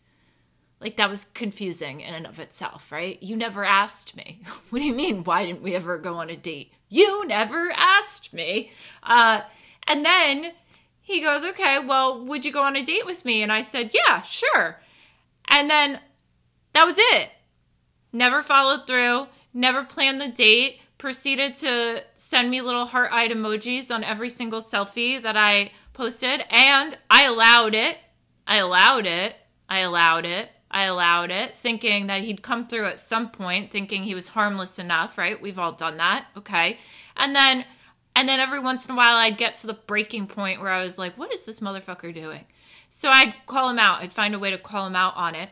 Like 0.81 0.97
that 0.97 1.09
was 1.09 1.27
confusing 1.27 2.01
in 2.01 2.13
and 2.13 2.27
of 2.27 2.41
itself, 2.41 2.91
right? 2.91 3.23
You 3.23 3.37
never 3.37 3.65
asked 3.65 4.17
me. 4.17 4.43
what 4.71 4.81
do 4.81 4.85
you 4.85 4.95
mean 4.95 5.23
why 5.23 5.47
didn't 5.47 5.63
we 5.63 5.77
ever 5.77 5.97
go 5.97 6.15
on 6.15 6.29
a 6.29 6.37
date? 6.37 6.73
You 6.93 7.27
never 7.27 7.73
asked 7.75 8.33
me. 8.33 8.73
Uh 9.03 9.43
and 9.87 10.05
then 10.05 10.53
he 11.01 11.21
goes, 11.21 11.43
"Okay, 11.45 11.79
well, 11.79 12.25
would 12.25 12.45
you 12.45 12.53
go 12.53 12.63
on 12.63 12.77
a 12.77 12.83
date 12.85 13.07
with 13.07 13.25
me?" 13.25 13.43
And 13.43 13.51
I 13.51 13.63
said, 13.63 13.91
"Yeah, 13.93 14.23
sure." 14.23 14.81
And 15.49 15.69
then 15.69 16.01
that 16.75 16.85
was 16.85 16.97
it. 16.99 17.31
Never 18.13 18.43
followed 18.43 18.87
through, 18.87 19.27
never 19.53 19.85
planned 19.85 20.21
the 20.21 20.29
date 20.29 20.81
proceeded 21.03 21.57
to 21.57 22.01
send 22.15 22.49
me 22.49 22.61
little 22.61 22.87
heart-eyed 22.87 23.33
emojis 23.33 23.91
on 23.93 24.05
every 24.05 24.31
single 24.31 24.61
selfie 24.63 25.21
that 25.21 25.37
I 25.37 25.73
posted 25.93 26.45
and 26.49 26.97
I 27.11 27.25
allowed 27.25 27.75
it. 27.75 27.99
I 28.47 28.59
allowed 28.59 29.05
it. 29.07 29.35
I 29.69 29.81
allowed 29.81 30.25
it. 30.25 30.52
I 30.73 30.85
allowed 30.85 31.31
it, 31.31 31.57
thinking 31.57 32.07
that 32.07 32.23
he'd 32.23 32.43
come 32.43 32.67
through 32.67 32.87
at 32.87 32.99
some 32.99 33.31
point, 33.31 33.71
thinking 33.71 34.05
he 34.05 34.15
was 34.15 34.29
harmless 34.29 34.79
enough, 34.79 35.19
right? 35.19 35.41
We've 35.41 35.59
all 35.59 35.73
done 35.73 35.99
that. 35.99 36.27
Okay. 36.37 36.79
And 37.17 37.37
then 37.37 37.65
and 38.15 38.29
then 38.29 38.41
every 38.41 38.61
once 38.61 38.87
in 38.87 38.93
a 38.93 38.97
while 38.97 39.17
I'd 39.17 39.39
get 39.39 39.57
to 39.57 39.67
the 39.67 39.75
breaking 39.75 40.27
point 40.27 40.61
where 40.61 40.71
I 40.71 40.83
was 40.83 40.99
like, 40.99 41.17
what 41.17 41.33
is 41.33 41.45
this 41.45 41.61
motherfucker 41.61 42.15
doing? 42.15 42.45
So 42.89 43.09
I'd 43.09 43.35
call 43.47 43.71
him 43.71 43.79
out. 43.79 44.03
I'd 44.03 44.13
find 44.13 44.35
a 44.35 44.39
way 44.39 44.51
to 44.51 44.59
call 44.59 44.87
him 44.87 44.97
out 44.97 45.17
on 45.17 45.35
it. 45.35 45.51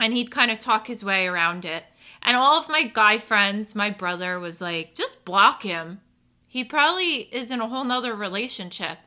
And 0.00 0.12
he'd 0.12 0.30
kind 0.30 0.50
of 0.50 0.58
talk 0.58 0.86
his 0.86 1.04
way 1.04 1.26
around 1.26 1.64
it. 1.64 1.84
And 2.22 2.36
all 2.36 2.58
of 2.58 2.68
my 2.68 2.82
guy 2.84 3.18
friends, 3.18 3.74
my 3.74 3.90
brother 3.90 4.38
was 4.38 4.60
like, 4.60 4.94
just 4.94 5.24
block 5.24 5.62
him. 5.62 6.00
He 6.46 6.64
probably 6.64 7.28
is 7.32 7.50
in 7.50 7.60
a 7.60 7.68
whole 7.68 7.84
nother 7.84 8.14
relationship. 8.14 8.98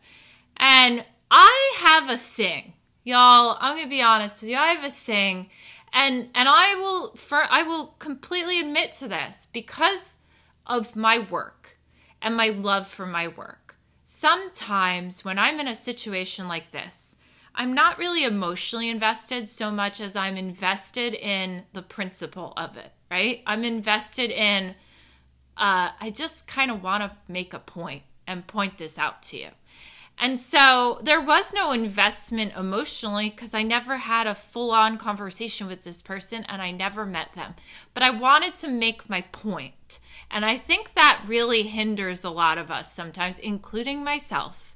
And 0.57 1.05
I 1.31 1.75
have 1.79 2.09
a 2.09 2.17
thing. 2.17 2.73
Y'all, 3.09 3.57
I'm 3.59 3.81
to 3.81 3.89
be 3.89 4.03
honest 4.03 4.39
with 4.39 4.51
you. 4.51 4.55
I 4.55 4.73
have 4.73 4.83
a 4.83 4.91
thing. 4.91 5.49
And 5.91 6.29
and 6.35 6.47
I 6.47 6.75
will 6.75 7.15
for 7.15 7.43
I 7.49 7.63
will 7.63 7.95
completely 7.97 8.59
admit 8.59 8.93
to 8.99 9.07
this 9.07 9.47
because 9.51 10.19
of 10.67 10.95
my 10.95 11.17
work 11.17 11.79
and 12.21 12.37
my 12.37 12.49
love 12.49 12.87
for 12.87 13.07
my 13.07 13.27
work. 13.27 13.77
Sometimes 14.03 15.25
when 15.25 15.39
I'm 15.39 15.59
in 15.59 15.67
a 15.67 15.73
situation 15.73 16.47
like 16.47 16.69
this, 16.69 17.15
I'm 17.55 17.73
not 17.73 17.97
really 17.97 18.25
emotionally 18.25 18.89
invested 18.89 19.49
so 19.49 19.71
much 19.71 19.99
as 19.99 20.15
I'm 20.15 20.37
invested 20.37 21.15
in 21.15 21.63
the 21.73 21.81
principle 21.81 22.53
of 22.57 22.77
it, 22.77 22.91
right? 23.09 23.41
I'm 23.47 23.63
invested 23.63 24.29
in 24.29 24.75
uh, 25.57 25.89
I 25.99 26.11
just 26.13 26.45
kind 26.45 26.69
of 26.69 26.83
want 26.83 27.01
to 27.01 27.17
make 27.27 27.55
a 27.55 27.59
point 27.59 28.03
and 28.27 28.45
point 28.45 28.77
this 28.77 28.99
out 28.99 29.23
to 29.23 29.37
you. 29.37 29.49
And 30.19 30.37
so 30.37 30.99
there 31.01 31.21
was 31.21 31.53
no 31.53 31.71
investment 31.71 32.53
emotionally 32.57 33.29
because 33.29 33.53
I 33.53 33.63
never 33.63 33.97
had 33.97 34.27
a 34.27 34.35
full 34.35 34.71
on 34.71 34.97
conversation 34.97 35.65
with 35.65 35.83
this 35.83 36.01
person 36.01 36.45
and 36.49 36.61
I 36.61 36.71
never 36.71 37.05
met 37.05 37.33
them. 37.35 37.55
But 37.93 38.03
I 38.03 38.09
wanted 38.09 38.55
to 38.57 38.67
make 38.67 39.09
my 39.09 39.21
point. 39.21 39.99
And 40.29 40.43
I 40.45 40.57
think 40.57 40.93
that 40.93 41.23
really 41.25 41.63
hinders 41.63 42.25
a 42.25 42.29
lot 42.29 42.57
of 42.57 42.69
us 42.69 42.93
sometimes, 42.93 43.39
including 43.39 44.03
myself. 44.03 44.68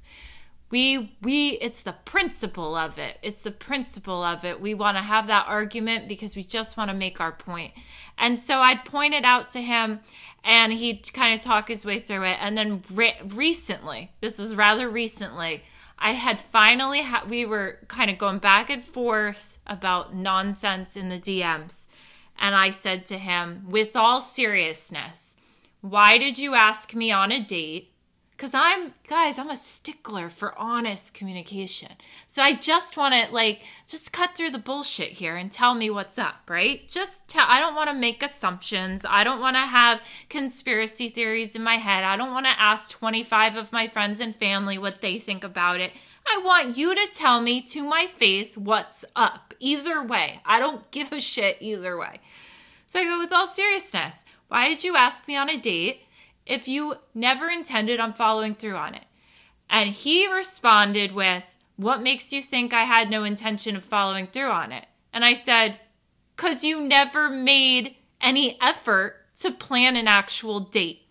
We, 0.74 1.16
we, 1.22 1.50
it's 1.50 1.82
the 1.82 1.94
principle 2.04 2.74
of 2.74 2.98
it. 2.98 3.18
It's 3.22 3.42
the 3.42 3.52
principle 3.52 4.24
of 4.24 4.44
it. 4.44 4.60
We 4.60 4.74
want 4.74 4.96
to 4.96 5.04
have 5.04 5.28
that 5.28 5.46
argument 5.46 6.08
because 6.08 6.34
we 6.34 6.42
just 6.42 6.76
want 6.76 6.90
to 6.90 6.96
make 6.96 7.20
our 7.20 7.30
point. 7.30 7.74
And 8.18 8.36
so 8.36 8.58
I'd 8.58 8.84
pointed 8.84 9.24
out 9.24 9.50
to 9.50 9.62
him 9.62 10.00
and 10.42 10.72
he'd 10.72 11.12
kind 11.12 11.32
of 11.32 11.38
talk 11.38 11.68
his 11.68 11.86
way 11.86 12.00
through 12.00 12.24
it. 12.24 12.38
And 12.40 12.58
then 12.58 12.82
re- 12.92 13.20
recently, 13.24 14.10
this 14.20 14.36
was 14.36 14.56
rather 14.56 14.90
recently, 14.90 15.62
I 15.96 16.10
had 16.10 16.40
finally, 16.40 17.02
ha- 17.02 17.24
we 17.28 17.46
were 17.46 17.78
kind 17.86 18.10
of 18.10 18.18
going 18.18 18.40
back 18.40 18.68
and 18.68 18.82
forth 18.82 19.58
about 19.68 20.12
nonsense 20.12 20.96
in 20.96 21.08
the 21.08 21.20
DMs. 21.20 21.86
And 22.36 22.56
I 22.56 22.70
said 22.70 23.06
to 23.06 23.18
him, 23.18 23.66
with 23.68 23.94
all 23.94 24.20
seriousness, 24.20 25.36
why 25.82 26.18
did 26.18 26.36
you 26.36 26.56
ask 26.56 26.96
me 26.96 27.12
on 27.12 27.30
a 27.30 27.38
date? 27.38 27.93
Because 28.36 28.50
I'm, 28.52 28.94
guys, 29.06 29.38
I'm 29.38 29.48
a 29.48 29.56
stickler 29.56 30.28
for 30.28 30.58
honest 30.58 31.14
communication. 31.14 31.92
So 32.26 32.42
I 32.42 32.54
just 32.54 32.96
want 32.96 33.14
to, 33.14 33.32
like, 33.32 33.62
just 33.86 34.12
cut 34.12 34.34
through 34.34 34.50
the 34.50 34.58
bullshit 34.58 35.12
here 35.12 35.36
and 35.36 35.52
tell 35.52 35.74
me 35.74 35.88
what's 35.88 36.18
up, 36.18 36.48
right? 36.48 36.86
Just 36.88 37.26
tell, 37.28 37.46
I 37.46 37.60
don't 37.60 37.76
want 37.76 37.90
to 37.90 37.94
make 37.94 38.24
assumptions. 38.24 39.06
I 39.08 39.22
don't 39.22 39.40
want 39.40 39.56
to 39.56 39.60
have 39.60 40.00
conspiracy 40.28 41.08
theories 41.08 41.54
in 41.54 41.62
my 41.62 41.76
head. 41.76 42.02
I 42.02 42.16
don't 42.16 42.32
want 42.32 42.46
to 42.46 42.60
ask 42.60 42.90
25 42.90 43.54
of 43.54 43.72
my 43.72 43.86
friends 43.86 44.18
and 44.18 44.34
family 44.34 44.78
what 44.78 45.00
they 45.00 45.20
think 45.20 45.44
about 45.44 45.80
it. 45.80 45.92
I 46.26 46.40
want 46.44 46.76
you 46.76 46.94
to 46.94 47.06
tell 47.14 47.40
me 47.40 47.60
to 47.62 47.84
my 47.84 48.06
face 48.06 48.58
what's 48.58 49.04
up. 49.14 49.54
Either 49.60 50.02
way. 50.02 50.40
I 50.44 50.58
don't 50.58 50.90
give 50.90 51.12
a 51.12 51.20
shit 51.20 51.58
either 51.60 51.96
way. 51.96 52.18
So 52.86 53.00
I 53.00 53.04
go, 53.04 53.18
with 53.18 53.32
all 53.32 53.46
seriousness, 53.46 54.24
why 54.48 54.68
did 54.68 54.84
you 54.84 54.96
ask 54.96 55.26
me 55.26 55.36
on 55.36 55.48
a 55.48 55.56
date? 55.56 56.03
If 56.46 56.68
you 56.68 56.96
never 57.14 57.48
intended 57.48 58.00
on 58.00 58.12
following 58.12 58.54
through 58.54 58.76
on 58.76 58.94
it. 58.94 59.04
And 59.70 59.90
he 59.90 60.30
responded 60.32 61.12
with, 61.12 61.56
What 61.76 62.02
makes 62.02 62.32
you 62.32 62.42
think 62.42 62.72
I 62.72 62.84
had 62.84 63.10
no 63.10 63.24
intention 63.24 63.76
of 63.76 63.84
following 63.84 64.26
through 64.26 64.50
on 64.50 64.72
it? 64.72 64.86
And 65.12 65.24
I 65.24 65.34
said, 65.34 65.80
Because 66.36 66.64
you 66.64 66.80
never 66.80 67.30
made 67.30 67.96
any 68.20 68.58
effort 68.60 69.16
to 69.38 69.50
plan 69.50 69.96
an 69.96 70.08
actual 70.08 70.60
date. 70.60 71.02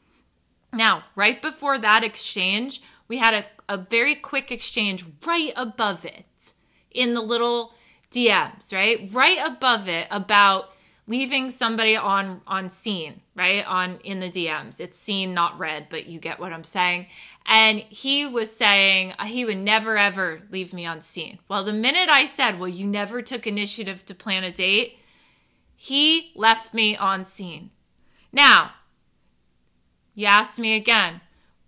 Now, 0.71 1.03
right 1.15 1.41
before 1.41 1.77
that 1.77 2.03
exchange, 2.03 2.81
we 3.07 3.17
had 3.17 3.33
a, 3.33 3.45
a 3.69 3.77
very 3.77 4.15
quick 4.15 4.51
exchange 4.51 5.05
right 5.25 5.53
above 5.55 6.05
it 6.05 6.53
in 6.91 7.13
the 7.13 7.21
little 7.21 7.73
DMs, 8.11 8.73
right? 8.73 9.09
Right 9.11 9.37
above 9.43 9.87
it 9.87 10.07
about 10.09 10.72
leaving 11.07 11.49
somebody 11.49 11.95
on 11.95 12.41
on 12.47 12.69
seen 12.69 13.21
right? 13.35 13.65
On 13.65 13.99
in 14.03 14.19
the 14.19 14.29
dms 14.29 14.79
it's 14.79 14.97
seen 14.97 15.33
not 15.33 15.59
read 15.59 15.87
but 15.89 16.05
you 16.05 16.19
get 16.19 16.39
what 16.39 16.53
i'm 16.53 16.63
saying. 16.63 17.07
And 17.45 17.79
he 17.79 18.25
was 18.25 18.55
saying 18.55 19.13
uh, 19.19 19.25
he 19.25 19.43
would 19.43 19.57
never 19.57 19.97
ever 19.97 20.43
leave 20.49 20.73
me 20.73 20.85
on 20.85 21.01
seen. 21.01 21.39
Well 21.47 21.63
the 21.63 21.73
minute 21.73 22.09
i 22.09 22.25
said 22.25 22.59
well 22.59 22.69
you 22.69 22.87
never 22.87 23.21
took 23.21 23.45
initiative 23.45 24.05
to 24.05 24.15
plan 24.15 24.43
a 24.43 24.51
date 24.51 24.97
he 25.75 26.31
left 26.35 26.73
me 26.73 26.95
on 26.95 27.25
seen. 27.25 27.71
Now 28.31 28.71
you 30.15 30.25
asked 30.25 30.59
me 30.59 30.75
again 30.75 31.21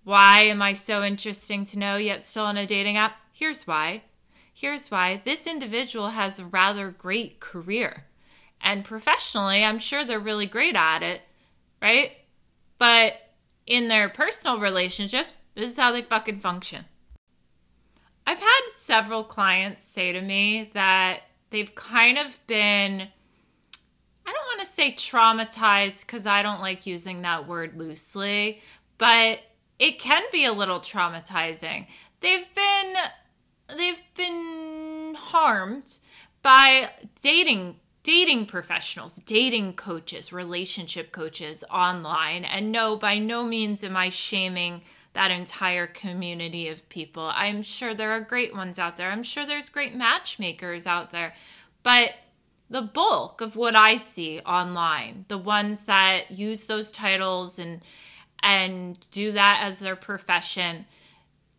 why 0.04 0.42
am 0.42 0.62
i 0.62 0.74
so 0.74 1.04
interesting 1.04 1.66
to 1.66 1.80
know 1.80 1.98
yet 1.98 2.26
still 2.26 2.46
on 2.46 2.58
a 2.58 2.66
dating 2.66 2.96
app? 2.96 3.18
Here's 3.34 3.68
why. 3.68 4.04
Here's 4.54 4.90
why. 4.90 5.22
This 5.26 5.46
individual 5.46 6.12
has 6.12 6.40
a 6.40 6.46
rather 6.46 6.90
great 6.90 7.42
career 7.42 8.06
and 8.62 8.84
professionally, 8.84 9.64
I'm 9.64 9.80
sure 9.80 10.04
they're 10.04 10.20
really 10.20 10.46
great 10.46 10.76
at 10.76 11.04
it, 11.04 11.22
right? 11.82 12.12
But 12.78 13.14
in 13.66 13.88
their 13.88 14.10
personal 14.10 14.60
relationships, 14.60 15.38
this 15.56 15.72
is 15.72 15.78
how 15.78 15.92
they 15.92 16.02
fucking 16.02 16.40
function. 16.40 16.86
I've 18.28 18.40
had 18.40 18.62
several 18.74 19.24
clients 19.24 19.84
say 19.84 20.12
to 20.12 20.22
me 20.22 20.72
that 20.74 21.22
they've 21.52 21.74
kind 21.76 22.18
of 22.18 22.40
been, 22.48 23.02
I 24.26 24.32
don't 24.32 24.58
want 24.58 24.62
to 24.62 24.74
say 24.74 24.92
traumatized 24.94 26.02
because 26.02 26.26
I 26.26 26.42
don't 26.42 26.62
like 26.62 26.86
using 26.86 27.22
that 27.22 27.48
word 27.48 27.78
loosely, 27.78 28.62
but 28.98 29.40
it 29.78 30.00
can 30.00 30.24
be 30.32 30.46
a 30.46 30.54
little 30.54 30.80
traumatizing. 30.80 31.88
They've 32.22 32.48
been 32.56 32.96
they've 33.78 34.02
been 34.16 35.16
harmed 35.16 35.98
by 36.42 36.92
dating 37.22 37.78
dating 38.06 38.46
professionals, 38.46 39.16
dating 39.26 39.74
coaches, 39.74 40.32
relationship 40.32 41.12
coaches 41.12 41.64
online. 41.72 42.46
And 42.46 42.72
no, 42.72 42.96
by 42.96 43.18
no 43.18 43.44
means 43.44 43.84
am 43.84 43.98
I 43.98 44.10
shaming 44.10 44.84
that 45.14 45.32
entire 45.32 45.88
community 45.88 46.68
of 46.68 46.88
people. 46.88 47.32
I'm 47.34 47.64
sure 47.64 47.96
there 47.96 48.12
are 48.12 48.20
great 48.20 48.54
ones 48.54 48.78
out 48.78 48.96
there. 48.96 49.10
I'm 49.10 49.24
sure 49.24 49.44
there's 49.44 49.70
great 49.70 49.96
matchmakers 49.96 50.86
out 50.86 51.12
there. 51.12 51.34
But 51.82 52.14
the 52.70 52.84
bulk 52.84 53.42
of 53.42 53.56
what 53.56 53.76
I 53.76 53.96
see 53.96 54.40
online, 54.42 55.26
the 55.28 55.40
ones 55.40 55.86
that 55.86 56.30
use 56.30 56.66
those 56.66 56.92
titles 56.92 57.58
and 57.58 57.82
and 58.44 59.08
do 59.10 59.32
that 59.32 59.62
as 59.64 59.80
their 59.80 59.96
profession, 59.96 60.86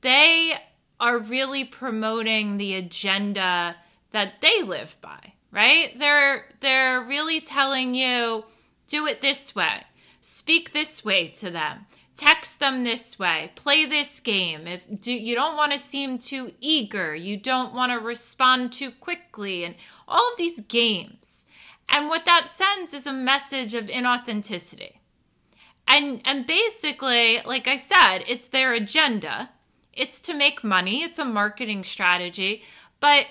they 0.02 0.54
are 1.00 1.18
really 1.18 1.64
promoting 1.64 2.56
the 2.56 2.76
agenda 2.76 3.74
that 4.12 4.40
they 4.40 4.62
live 4.62 4.96
by 5.00 5.32
right? 5.56 5.98
They're 5.98 6.44
they're 6.60 7.00
really 7.00 7.40
telling 7.40 7.94
you 7.94 8.44
do 8.86 9.06
it 9.06 9.22
this 9.22 9.54
way. 9.54 9.84
Speak 10.20 10.72
this 10.72 11.04
way 11.04 11.28
to 11.28 11.50
them. 11.50 11.86
Text 12.14 12.60
them 12.60 12.84
this 12.84 13.18
way. 13.18 13.52
Play 13.56 13.86
this 13.86 14.20
game. 14.20 14.66
If 14.66 14.82
do, 15.00 15.12
you 15.12 15.34
don't 15.34 15.56
want 15.56 15.72
to 15.72 15.78
seem 15.78 16.18
too 16.18 16.52
eager, 16.60 17.14
you 17.14 17.36
don't 17.38 17.74
want 17.74 17.90
to 17.90 17.98
respond 17.98 18.72
too 18.72 18.90
quickly 18.90 19.64
and 19.64 19.74
all 20.06 20.30
of 20.30 20.38
these 20.38 20.60
games. 20.60 21.46
And 21.88 22.08
what 22.08 22.26
that 22.26 22.48
sends 22.48 22.92
is 22.92 23.06
a 23.06 23.12
message 23.12 23.74
of 23.74 23.86
inauthenticity. 23.86 24.98
And 25.88 26.20
and 26.26 26.46
basically, 26.46 27.40
like 27.46 27.66
I 27.66 27.76
said, 27.76 28.18
it's 28.28 28.48
their 28.48 28.74
agenda. 28.74 29.50
It's 29.94 30.20
to 30.20 30.34
make 30.34 30.62
money, 30.62 31.02
it's 31.02 31.18
a 31.18 31.24
marketing 31.24 31.82
strategy, 31.82 32.62
but 33.00 33.24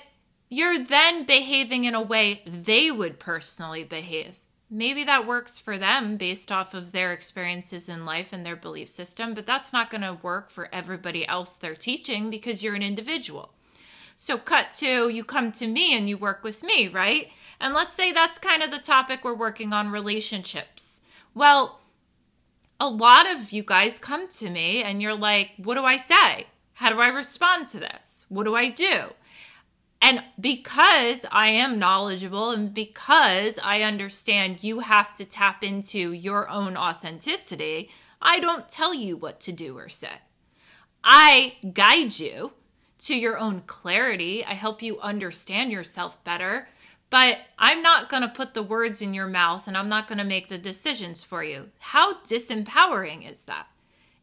you're 0.56 0.80
then 0.80 1.26
behaving 1.26 1.84
in 1.84 1.94
a 1.94 2.02
way 2.02 2.42
they 2.46 2.90
would 2.90 3.20
personally 3.20 3.84
behave. 3.84 4.40
Maybe 4.70 5.04
that 5.04 5.28
works 5.28 5.60
for 5.60 5.78
them 5.78 6.16
based 6.16 6.50
off 6.50 6.74
of 6.74 6.94
their 6.94 7.12
experiences 7.12 7.90
in 7.90 8.06
life 8.06 8.32
and 8.32 8.46
their 8.46 8.56
belief 8.56 8.88
system, 8.88 9.34
but 9.34 9.46
that's 9.46 9.74
not 9.74 9.90
going 9.90 10.02
to 10.02 10.18
work 10.24 10.50
for 10.50 10.70
everybody 10.74 11.28
else 11.28 11.54
they're 11.54 11.76
teaching 11.76 12.30
because 12.30 12.64
you're 12.64 12.74
an 12.74 12.82
individual. 12.82 13.52
So, 14.16 14.38
cut 14.38 14.72
to 14.78 15.10
you 15.10 15.26
come 15.26 15.52
to 15.54 15.68
me 15.68 15.96
and 15.96 16.08
you 16.08 16.18
work 16.18 16.42
with 16.42 16.64
me, 16.64 16.88
right? 16.88 17.32
And 17.60 17.74
let's 17.74 17.94
say 17.94 18.14
that's 18.14 18.40
kind 18.40 18.64
of 18.64 18.72
the 18.72 18.80
topic 18.80 19.26
we're 19.26 19.34
working 19.34 19.74
on 19.74 19.90
relationships. 19.90 21.02
Well, 21.34 21.82
a 22.80 22.88
lot 22.88 23.30
of 23.30 23.52
you 23.52 23.62
guys 23.62 24.00
come 24.00 24.30
to 24.30 24.50
me 24.50 24.82
and 24.82 25.02
you're 25.02 25.16
like, 25.16 25.52
what 25.58 25.76
do 25.76 25.84
I 25.84 25.98
say? 25.98 26.48
How 26.76 26.90
do 26.90 27.02
I 27.02 27.10
respond 27.10 27.68
to 27.70 27.80
this? 27.80 28.26
What 28.30 28.46
do 28.46 28.56
I 28.56 28.70
do? 28.70 29.10
And 30.06 30.24
because 30.40 31.26
I 31.32 31.48
am 31.48 31.80
knowledgeable 31.80 32.52
and 32.52 32.72
because 32.72 33.58
I 33.64 33.82
understand 33.82 34.64
you 34.64 34.82
have 34.82 35.16
to 35.16 35.26
tap 35.26 35.64
into 35.64 36.12
your 36.12 36.48
own 36.48 36.78
authenticity, 36.78 37.90
I 38.22 38.40
don't 38.40 38.70
tell 38.70 38.94
you 38.94 39.18
what 39.18 39.40
to 39.40 39.52
do 39.52 39.76
or 39.76 39.90
say. 39.90 40.20
I 41.04 41.56
guide 41.74 42.20
you 42.20 42.54
to 43.00 43.16
your 43.16 43.40
own 43.40 43.64
clarity. 43.66 44.46
I 44.46 44.54
help 44.54 44.84
you 44.84 45.00
understand 45.00 45.72
yourself 45.72 46.24
better, 46.24 46.70
but 47.10 47.40
I'm 47.58 47.82
not 47.82 48.08
going 48.08 48.22
to 48.22 48.30
put 48.30 48.54
the 48.54 48.62
words 48.62 49.02
in 49.02 49.16
your 49.16 49.26
mouth 49.26 49.68
and 49.68 49.76
I'm 49.76 49.90
not 49.90 50.08
going 50.08 50.20
to 50.20 50.24
make 50.24 50.50
the 50.50 50.60
decisions 50.60 51.24
for 51.24 51.44
you. 51.44 51.72
How 51.80 52.22
disempowering 52.22 53.28
is 53.28 53.42
that? 53.44 53.70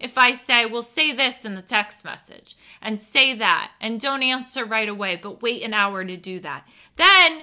If 0.03 0.19
I 0.19 0.35
say, 0.35 0.67
well, 0.67 0.83
say 0.83 1.13
this 1.13 1.45
in 1.45 1.55
the 1.55 1.63
text 1.63 2.05
message 2.05 2.57
and 2.83 3.01
say 3.01 3.35
that 3.35 3.71
and 3.81 4.01
don't 4.01 4.23
answer 4.23 4.65
right 4.65 4.89
away, 4.89 5.17
but 5.17 5.41
wait 5.41 5.63
an 5.63 5.73
hour 5.73 6.05
to 6.05 6.17
do 6.17 6.41
that, 6.41 6.67
then 6.97 7.43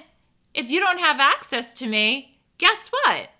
if 0.52 0.70
you 0.70 0.78
don't 0.78 1.00
have 1.00 1.18
access 1.18 1.72
to 1.74 1.86
me, 1.86 2.38
guess 2.58 2.88
what? 2.88 3.30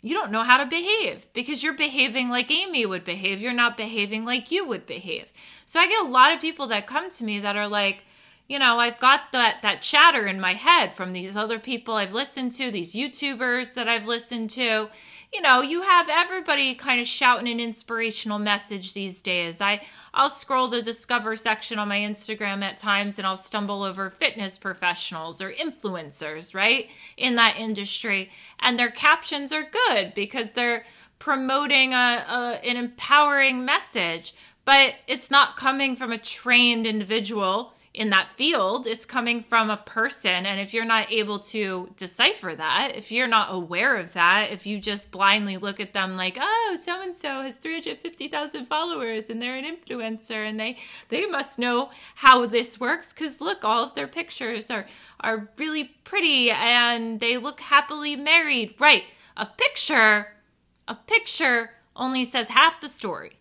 You 0.00 0.14
don't 0.14 0.32
know 0.32 0.42
how 0.42 0.58
to 0.58 0.66
behave 0.66 1.26
because 1.32 1.62
you're 1.62 1.72
behaving 1.72 2.28
like 2.28 2.50
Amy 2.50 2.84
would 2.84 3.04
behave. 3.04 3.40
You're 3.40 3.52
not 3.52 3.76
behaving 3.76 4.24
like 4.24 4.50
you 4.50 4.66
would 4.66 4.86
behave. 4.86 5.32
So 5.64 5.80
I 5.80 5.88
get 5.88 6.04
a 6.04 6.08
lot 6.08 6.34
of 6.34 6.40
people 6.40 6.66
that 6.66 6.86
come 6.86 7.10
to 7.10 7.24
me 7.24 7.40
that 7.40 7.56
are 7.56 7.68
like, 7.68 8.02
you 8.48 8.58
know, 8.58 8.78
I've 8.78 8.98
got 8.98 9.32
that 9.32 9.62
that 9.62 9.80
chatter 9.80 10.26
in 10.26 10.40
my 10.40 10.52
head 10.52 10.92
from 10.92 11.12
these 11.12 11.36
other 11.36 11.58
people 11.58 11.94
I've 11.94 12.12
listened 12.12 12.52
to, 12.52 12.70
these 12.70 12.94
YouTubers 12.94 13.72
that 13.74 13.88
I've 13.88 14.06
listened 14.06 14.50
to. 14.50 14.90
You 15.34 15.40
know, 15.40 15.62
you 15.62 15.82
have 15.82 16.08
everybody 16.08 16.76
kind 16.76 17.00
of 17.00 17.08
shouting 17.08 17.48
an 17.48 17.58
inspirational 17.58 18.38
message 18.38 18.92
these 18.94 19.20
days. 19.20 19.60
I 19.60 19.80
I'll 20.14 20.30
scroll 20.30 20.68
the 20.68 20.80
discover 20.80 21.34
section 21.34 21.76
on 21.80 21.88
my 21.88 21.98
Instagram 21.98 22.62
at 22.62 22.78
times 22.78 23.18
and 23.18 23.26
I'll 23.26 23.36
stumble 23.36 23.82
over 23.82 24.10
fitness 24.10 24.58
professionals 24.58 25.42
or 25.42 25.50
influencers, 25.50 26.54
right? 26.54 26.86
In 27.16 27.34
that 27.34 27.56
industry 27.58 28.30
and 28.60 28.78
their 28.78 28.92
captions 28.92 29.52
are 29.52 29.68
good 29.88 30.14
because 30.14 30.52
they're 30.52 30.86
promoting 31.18 31.92
a, 31.92 31.96
a 32.28 32.60
an 32.64 32.76
empowering 32.76 33.64
message, 33.64 34.36
but 34.64 34.94
it's 35.08 35.32
not 35.32 35.56
coming 35.56 35.96
from 35.96 36.12
a 36.12 36.18
trained 36.18 36.86
individual 36.86 37.73
in 37.94 38.10
that 38.10 38.28
field. 38.28 38.88
It's 38.88 39.06
coming 39.06 39.40
from 39.40 39.70
a 39.70 39.76
person. 39.76 40.44
And 40.44 40.60
if 40.60 40.74
you're 40.74 40.84
not 40.84 41.12
able 41.12 41.38
to 41.38 41.90
decipher 41.96 42.52
that, 42.56 42.92
if 42.96 43.12
you're 43.12 43.28
not 43.28 43.54
aware 43.54 43.96
of 43.96 44.14
that, 44.14 44.50
if 44.50 44.66
you 44.66 44.80
just 44.80 45.12
blindly 45.12 45.56
look 45.56 45.78
at 45.78 45.92
them 45.92 46.16
like, 46.16 46.36
oh, 46.40 46.76
so 46.82 47.00
and 47.00 47.16
so 47.16 47.42
has 47.42 47.54
350,000 47.54 48.66
followers 48.66 49.30
and 49.30 49.40
they're 49.40 49.56
an 49.56 49.64
influencer 49.64 50.46
and 50.46 50.58
they, 50.58 50.76
they 51.08 51.24
must 51.24 51.56
know 51.56 51.90
how 52.16 52.44
this 52.46 52.80
works 52.80 53.12
because 53.12 53.40
look, 53.40 53.64
all 53.64 53.84
of 53.84 53.94
their 53.94 54.08
pictures 54.08 54.72
are, 54.72 54.86
are 55.20 55.48
really 55.56 55.84
pretty 56.02 56.50
and 56.50 57.20
they 57.20 57.38
look 57.38 57.60
happily 57.60 58.16
married. 58.16 58.74
Right. 58.80 59.04
A 59.36 59.46
picture, 59.46 60.34
a 60.88 60.96
picture 60.96 61.70
only 61.94 62.24
says 62.24 62.48
half 62.48 62.80
the 62.80 62.88
story. 62.88 63.38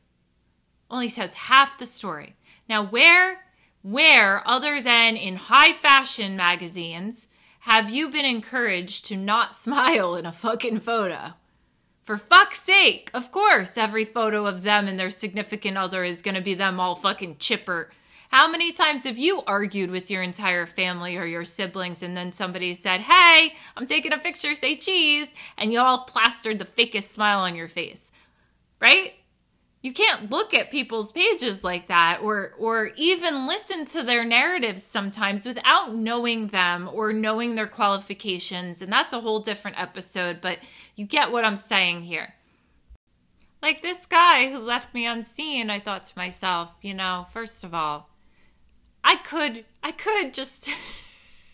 Only 0.92 1.10
says 1.10 1.34
half 1.34 1.80
the 1.80 1.88
story. 1.88 2.36
Now, 2.70 2.86
where 2.86 3.40
where, 3.84 4.42
other 4.48 4.82
than 4.82 5.16
in 5.16 5.36
high 5.36 5.74
fashion 5.74 6.36
magazines, 6.36 7.28
have 7.60 7.90
you 7.90 8.10
been 8.10 8.26
encouraged 8.26 9.06
to 9.06 9.16
not 9.16 9.54
smile 9.56 10.16
in 10.16 10.26
a 10.26 10.32
fucking 10.32 10.80
photo? 10.80 11.34
For 12.02 12.18
fuck's 12.18 12.62
sake, 12.62 13.10
of 13.14 13.32
course, 13.32 13.78
every 13.78 14.04
photo 14.04 14.46
of 14.46 14.64
them 14.64 14.88
and 14.88 15.00
their 15.00 15.10
significant 15.10 15.78
other 15.78 16.04
is 16.04 16.22
gonna 16.22 16.42
be 16.42 16.54
them 16.54 16.80
all 16.80 16.96
fucking 16.96 17.38
chipper. 17.38 17.92
How 18.30 18.50
many 18.50 18.72
times 18.72 19.04
have 19.04 19.18
you 19.18 19.44
argued 19.46 19.92
with 19.92 20.10
your 20.10 20.24
entire 20.24 20.66
family 20.66 21.16
or 21.16 21.26
your 21.26 21.46
siblings 21.46 22.02
and 22.02 22.18
then 22.18 22.32
somebody 22.32 22.74
said, 22.74 23.02
Hey, 23.02 23.54
I'm 23.78 23.86
taking 23.86 24.12
a 24.12 24.18
picture, 24.18 24.56
say 24.56 24.76
cheese, 24.76 25.34
and 25.58 25.72
you 25.72 25.80
all 25.80 26.00
plastered 26.00 26.58
the 26.58 26.66
fakest 26.66 27.10
smile 27.10 27.40
on 27.40 27.56
your 27.56 27.68
face? 27.68 28.12
Right? 28.82 29.14
You 29.84 29.92
can't 29.92 30.32
look 30.32 30.54
at 30.54 30.72
people's 30.72 31.12
pages 31.12 31.62
like 31.62 31.88
that 31.88 32.22
or 32.24 32.54
or 32.58 32.92
even 32.96 33.46
listen 33.46 33.86
to 33.86 34.02
their 34.02 34.24
narratives 34.24 34.82
sometimes 34.82 35.46
without 35.46 35.94
knowing 35.94 36.48
them 36.48 36.90
or 36.92 37.12
knowing 37.12 37.56
their 37.56 37.68
qualifications. 37.68 38.82
And 38.82 38.92
that's 38.92 39.14
a 39.14 39.20
whole 39.20 39.42
different 39.42 39.80
episode 39.80 40.40
but 40.42 40.58
you 40.96 41.06
get 41.06 41.32
what 41.32 41.46
I'm 41.46 41.58
saying 41.58 42.04
here. 42.04 42.34
Like 43.62 43.82
this 43.82 44.06
guy 44.06 44.50
who 44.50 44.60
left 44.60 44.94
me 44.94 45.06
unseen 45.06 45.70
I 45.70 45.82
thought 45.82 46.06
to 46.06 46.18
myself 46.18 46.74
you 46.82 46.94
know 46.94 47.28
first 47.34 47.66
of 47.66 47.74
all 47.74 48.10
I 49.04 49.18
could 49.18 49.66
I 49.84 49.92
could 49.92 50.34
just 50.34 50.70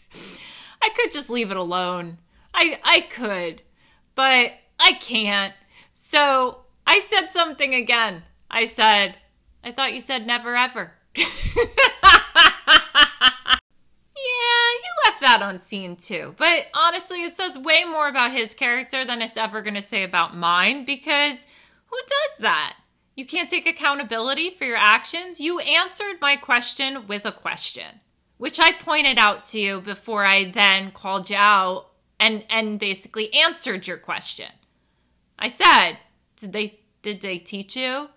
I 0.81 0.89
could 0.95 1.11
just 1.11 1.31
leave 1.31 1.49
it 1.49 1.57
alone. 1.57 2.19
I 2.53 2.79
I 2.83 3.01
could 3.01 3.63
but 4.13 4.53
I 4.79 4.93
can't. 4.93 5.55
So 5.93 6.59
I 6.89 7.01
said 7.01 7.27
something 7.27 7.75
again. 7.75 8.23
I 8.49 8.65
said, 8.65 9.15
I 9.63 9.71
thought 9.71 9.93
you 9.93 10.01
said 10.01 10.25
never 10.25 10.55
ever. 10.55 10.93
yeah, 11.15 11.25
you 11.27 11.29
left 15.05 15.21
that 15.21 15.43
on 15.43 15.59
seen 15.59 15.97
too. 15.97 16.33
But 16.39 16.65
honestly, 16.73 17.23
it 17.23 17.37
says 17.37 17.59
way 17.59 17.83
more 17.85 18.07
about 18.07 18.31
his 18.31 18.55
character 18.55 19.05
than 19.05 19.21
it's 19.21 19.37
ever 19.37 19.61
going 19.61 19.75
to 19.75 19.83
say 19.83 20.01
about 20.01 20.35
mine 20.35 20.83
because 20.83 21.45
who 21.85 21.97
does 21.97 22.39
that? 22.39 22.75
You 23.15 23.23
can't 23.23 23.51
take 23.51 23.67
accountability 23.67 24.49
for 24.49 24.65
your 24.65 24.77
actions. 24.77 25.39
You 25.39 25.59
answered 25.59 26.19
my 26.19 26.37
question 26.37 27.05
with 27.05 27.23
a 27.23 27.31
question, 27.31 27.99
which 28.39 28.59
I 28.59 28.71
pointed 28.71 29.19
out 29.19 29.43
to 29.51 29.59
you 29.59 29.79
before 29.79 30.25
I 30.25 30.45
then 30.49 30.89
called 30.89 31.29
you 31.29 31.35
out 31.35 31.91
and 32.19 32.45
and 32.49 32.79
basically 32.79 33.31
answered 33.31 33.85
your 33.85 33.97
question. 33.97 34.49
I 35.37 35.49
said, 35.49 35.99
"Did 36.39 36.53
they 36.53 36.79
did 37.01 37.21
they 37.21 37.37
teach 37.37 37.75
you 37.75 38.09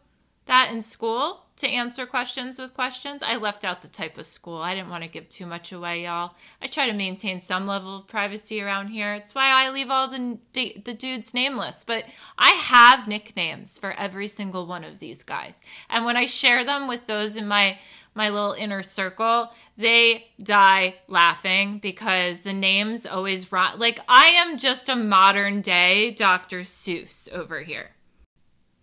that 0.47 0.73
in 0.73 0.81
school 0.81 1.45
to 1.57 1.69
answer 1.69 2.05
questions 2.07 2.59
with 2.59 2.75
questions? 2.75 3.23
I 3.23 3.37
left 3.37 3.65
out 3.65 3.83
the 3.83 3.89
type 3.89 4.19
of 4.19 4.27
school. 4.27 4.59
I 4.59 4.75
didn't 4.75 4.91
want 4.91 5.05
to 5.05 5.09
give 5.09 5.29
too 5.29 5.47
much 5.47 5.71
away, 5.71 6.05
y'all. 6.05 6.33
I 6.61 6.67
try 6.67 6.87
to 6.87 6.93
maintain 6.93 7.41
some 7.41 7.67
level 7.67 7.99
of 7.99 8.09
privacy 8.09 8.61
around 8.61 8.89
here. 8.89 9.15
It's 9.15 9.35
why 9.35 9.49
I 9.51 9.71
leave 9.71 9.91
all 9.91 10.09
the 10.09 10.39
the 10.53 10.95
dudes 10.95 11.33
nameless, 11.33 11.85
but 11.85 12.05
I 12.37 12.51
have 12.51 13.07
nicknames 13.07 13.79
for 13.79 13.93
every 13.93 14.27
single 14.27 14.67
one 14.67 14.85
of 14.85 14.99
these 14.99 15.23
guys. 15.23 15.63
And 15.89 16.05
when 16.05 16.17
I 16.17 16.27
share 16.27 16.65
them 16.65 16.89
with 16.89 17.07
those 17.07 17.37
in 17.37 17.47
my 17.47 17.79
my 18.15 18.29
little 18.29 18.53
inner 18.53 18.83
circle, 18.83 19.53
they 19.79 20.27
die 20.43 20.97
laughing 21.09 21.79
because 21.79 22.41
the 22.41 22.53
names 22.53 23.07
always 23.07 23.51
rot. 23.51 23.79
Like 23.79 24.01
I 24.09 24.27
am 24.37 24.59
just 24.59 24.89
a 24.89 24.97
modern 24.97 25.61
day 25.61 26.11
Dr. 26.11 26.61
Seuss 26.61 27.33
over 27.33 27.63
here. 27.63 27.93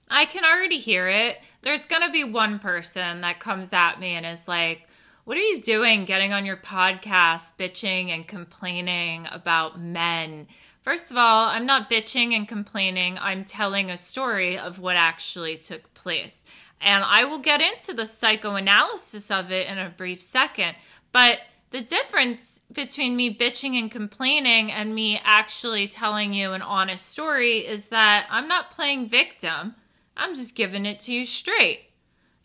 I 0.10 0.26
can 0.26 0.44
already 0.44 0.80
hear 0.80 1.08
it. 1.08 1.38
There's 1.62 1.86
going 1.86 2.02
to 2.02 2.12
be 2.12 2.24
one 2.24 2.60
person 2.60 3.22
that 3.22 3.40
comes 3.40 3.74
at 3.74 4.00
me 4.00 4.14
and 4.14 4.26
is 4.26 4.48
like, 4.48 4.88
What 5.24 5.38
are 5.38 5.42
you 5.42 5.62
doing 5.62 6.06
getting 6.06 6.34
on 6.34 6.46
your 6.46 6.58
podcast, 6.58 7.54
bitching 7.58 8.10
and 8.10 8.28
complaining 8.28 9.28
about 9.32 9.80
men? 9.80 10.48
First 10.82 11.12
of 11.12 11.18
all, 11.18 11.50
I'm 11.50 11.66
not 11.66 11.90
bitching 11.90 12.34
and 12.34 12.48
complaining. 12.48 13.18
I'm 13.20 13.44
telling 13.44 13.92
a 13.92 13.98
story 13.98 14.58
of 14.58 14.80
what 14.80 14.96
actually 14.96 15.58
took 15.58 15.94
place. 15.94 16.44
And 16.82 17.04
I 17.04 17.26
will 17.26 17.40
get 17.40 17.62
into 17.62 17.94
the 17.94 18.06
psychoanalysis 18.06 19.30
of 19.30 19.52
it 19.52 19.68
in 19.68 19.78
a 19.78 19.90
brief 19.90 20.22
second. 20.22 20.76
But 21.12 21.40
the 21.72 21.82
difference 21.82 22.62
between 22.72 23.16
me 23.16 23.36
bitching 23.36 23.78
and 23.78 23.92
complaining 23.92 24.72
and 24.72 24.96
me 24.96 25.20
actually 25.24 25.88
telling 25.88 26.34
you 26.34 26.54
an 26.54 26.62
honest 26.62 27.06
story 27.06 27.60
is 27.60 27.90
that 27.90 28.28
I'm 28.30 28.48
not 28.48 28.72
playing 28.72 29.10
victim. 29.10 29.76
I'm 30.20 30.36
just 30.36 30.54
giving 30.54 30.86
it 30.86 31.00
to 31.02 31.14
you 31.14 31.26
straight. 31.26 31.86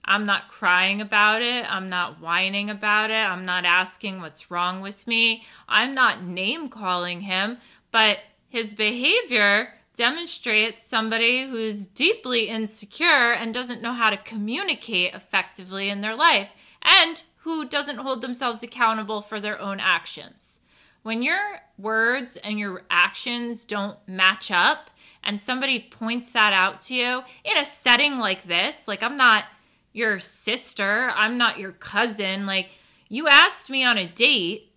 I'm 0.05 0.27
not 0.27 0.49
crying 0.49 1.01
about 1.01 1.43
it. 1.43 1.71
I'm 1.71 1.89
not 1.89 2.21
whining 2.21 2.71
about 2.71 3.11
it. 3.11 3.15
I'm 3.15 3.45
not 3.45 3.65
asking 3.65 4.21
what's 4.21 4.51
wrong 4.51 4.81
with 4.81 5.07
me. 5.07 5.45
I'm 5.69 5.95
not 5.95 6.23
name 6.23 6.69
calling 6.69 7.23
him, 7.23 7.59
but 7.91 8.19
his 8.49 8.75
behavior 8.75 9.75
demonstrates 9.95 10.85
somebody 10.85 11.49
who's 11.49 11.87
deeply 11.87 12.49
insecure 12.49 13.33
and 13.33 13.53
doesn't 13.53 13.83
know 13.83 13.93
how 13.93 14.11
to 14.11 14.17
communicate 14.17 15.15
effectively 15.15 15.89
in 15.89 16.01
their 16.01 16.15
life 16.15 16.51
and 16.83 17.23
who 17.39 17.69
doesn't 17.69 17.99
hold 17.99 18.21
themselves 18.21 18.63
accountable 18.63 19.21
for 19.21 19.41
their 19.41 19.61
own 19.61 19.81
actions. 19.81 20.61
When 21.03 21.23
your 21.23 21.61
words 21.77 22.37
and 22.37 22.59
your 22.59 22.83
actions 22.91 23.65
don't 23.65 23.99
match 24.07 24.51
up, 24.51 24.91
and 25.25 25.41
somebody 25.41 25.81
points 25.81 26.31
that 26.31 26.53
out 26.53 26.81
to 26.81 26.95
you 26.95 27.23
in 27.45 27.57
a 27.57 27.65
setting 27.65 28.19
like 28.19 28.45
this, 28.45 28.87
like 28.87 29.03
I'm 29.03 29.17
not 29.17 29.45
your 29.93 30.19
sister, 30.19 31.11
I'm 31.15 31.39
not 31.39 31.59
your 31.59 31.73
cousin, 31.73 32.47
like 32.47 32.69
you 33.09 33.29
asked 33.29 33.71
me 33.71 33.85
on 33.85 33.99
a 33.99 34.07
date. 34.07 34.71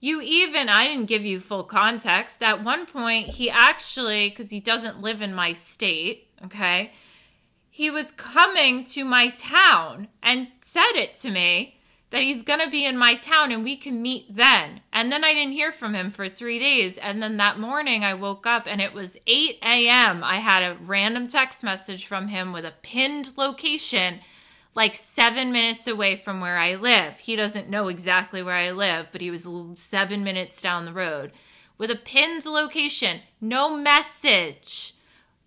You 0.00 0.20
even, 0.20 0.68
I 0.68 0.86
didn't 0.86 1.06
give 1.06 1.24
you 1.24 1.40
full 1.40 1.64
context. 1.64 2.42
At 2.42 2.62
one 2.62 2.84
point, 2.84 3.28
he 3.28 3.48
actually, 3.48 4.28
because 4.28 4.50
he 4.50 4.60
doesn't 4.60 5.00
live 5.00 5.22
in 5.22 5.34
my 5.34 5.52
state, 5.52 6.28
okay, 6.44 6.92
he 7.70 7.90
was 7.90 8.10
coming 8.10 8.84
to 8.84 9.04
my 9.04 9.30
town 9.30 10.08
and 10.22 10.48
said 10.60 10.92
it 10.92 11.16
to 11.18 11.30
me 11.30 11.73
that 12.14 12.22
he's 12.22 12.44
going 12.44 12.60
to 12.60 12.70
be 12.70 12.86
in 12.86 12.96
my 12.96 13.16
town 13.16 13.50
and 13.50 13.64
we 13.64 13.74
can 13.74 14.00
meet 14.00 14.36
then. 14.36 14.80
And 14.92 15.10
then 15.10 15.24
I 15.24 15.34
didn't 15.34 15.54
hear 15.54 15.72
from 15.72 15.96
him 15.96 16.12
for 16.12 16.28
three 16.28 16.60
days. 16.60 16.96
And 16.96 17.20
then 17.20 17.38
that 17.38 17.58
morning 17.58 18.04
I 18.04 18.14
woke 18.14 18.46
up 18.46 18.68
and 18.68 18.80
it 18.80 18.92
was 18.92 19.16
8 19.26 19.58
a.m. 19.64 20.22
I 20.22 20.36
had 20.36 20.62
a 20.62 20.78
random 20.80 21.26
text 21.26 21.64
message 21.64 22.06
from 22.06 22.28
him 22.28 22.52
with 22.52 22.64
a 22.64 22.74
pinned 22.82 23.36
location 23.36 24.20
like 24.76 24.94
seven 24.94 25.50
minutes 25.50 25.88
away 25.88 26.14
from 26.14 26.40
where 26.40 26.56
I 26.56 26.76
live. 26.76 27.18
He 27.18 27.34
doesn't 27.34 27.68
know 27.68 27.88
exactly 27.88 28.44
where 28.44 28.54
I 28.54 28.70
live, 28.70 29.08
but 29.10 29.20
he 29.20 29.32
was 29.32 29.48
seven 29.74 30.22
minutes 30.22 30.62
down 30.62 30.84
the 30.84 30.92
road 30.92 31.32
with 31.78 31.90
a 31.90 31.96
pinned 31.96 32.46
location. 32.46 33.22
No 33.40 33.76
message. 33.76 34.94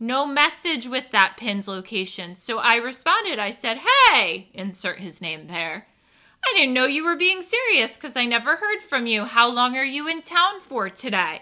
No 0.02 0.26
message 0.26 0.86
with 0.86 1.12
that 1.12 1.38
pinned 1.38 1.66
location. 1.66 2.36
So 2.36 2.58
I 2.58 2.76
responded. 2.76 3.40
I 3.40 3.52
said, 3.52 3.80
Hey, 4.10 4.50
insert 4.54 5.00
his 5.00 5.22
name 5.22 5.48
there. 5.48 5.88
I 6.48 6.54
didn't 6.56 6.74
know 6.74 6.86
you 6.86 7.04
were 7.04 7.18
being 7.18 7.42
serious 7.42 7.96
because 7.96 8.16
I 8.16 8.26
never 8.26 8.56
heard 8.56 8.82
from 8.82 9.06
you. 9.06 9.26
How 9.26 9.52
long 9.52 9.76
are 9.76 9.84
you 9.84 10.08
in 10.08 10.22
town 10.22 10.62
for 10.62 10.90
today? 10.90 11.42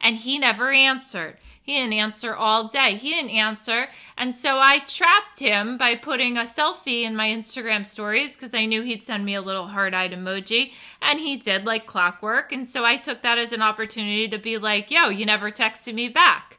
And 0.00 0.14
he 0.14 0.38
never 0.38 0.70
answered. 0.70 1.38
He 1.60 1.74
didn't 1.74 1.94
answer 1.94 2.32
all 2.32 2.68
day. 2.68 2.94
He 2.94 3.10
didn't 3.10 3.30
answer. 3.30 3.88
And 4.16 4.36
so 4.36 4.58
I 4.60 4.78
trapped 4.78 5.40
him 5.40 5.76
by 5.76 5.96
putting 5.96 6.36
a 6.36 6.42
selfie 6.42 7.02
in 7.02 7.16
my 7.16 7.26
Instagram 7.26 7.84
stories 7.84 8.36
because 8.36 8.54
I 8.54 8.66
knew 8.66 8.82
he'd 8.82 9.02
send 9.02 9.24
me 9.24 9.34
a 9.34 9.42
little 9.42 9.66
heart 9.66 9.92
eyed 9.92 10.12
emoji. 10.12 10.74
And 11.02 11.18
he 11.18 11.36
did 11.36 11.66
like 11.66 11.84
clockwork. 11.84 12.52
And 12.52 12.68
so 12.68 12.84
I 12.84 12.96
took 12.98 13.22
that 13.22 13.38
as 13.38 13.52
an 13.52 13.62
opportunity 13.62 14.28
to 14.28 14.38
be 14.38 14.58
like, 14.58 14.92
yo, 14.92 15.08
you 15.08 15.26
never 15.26 15.50
texted 15.50 15.94
me 15.94 16.08
back. 16.08 16.58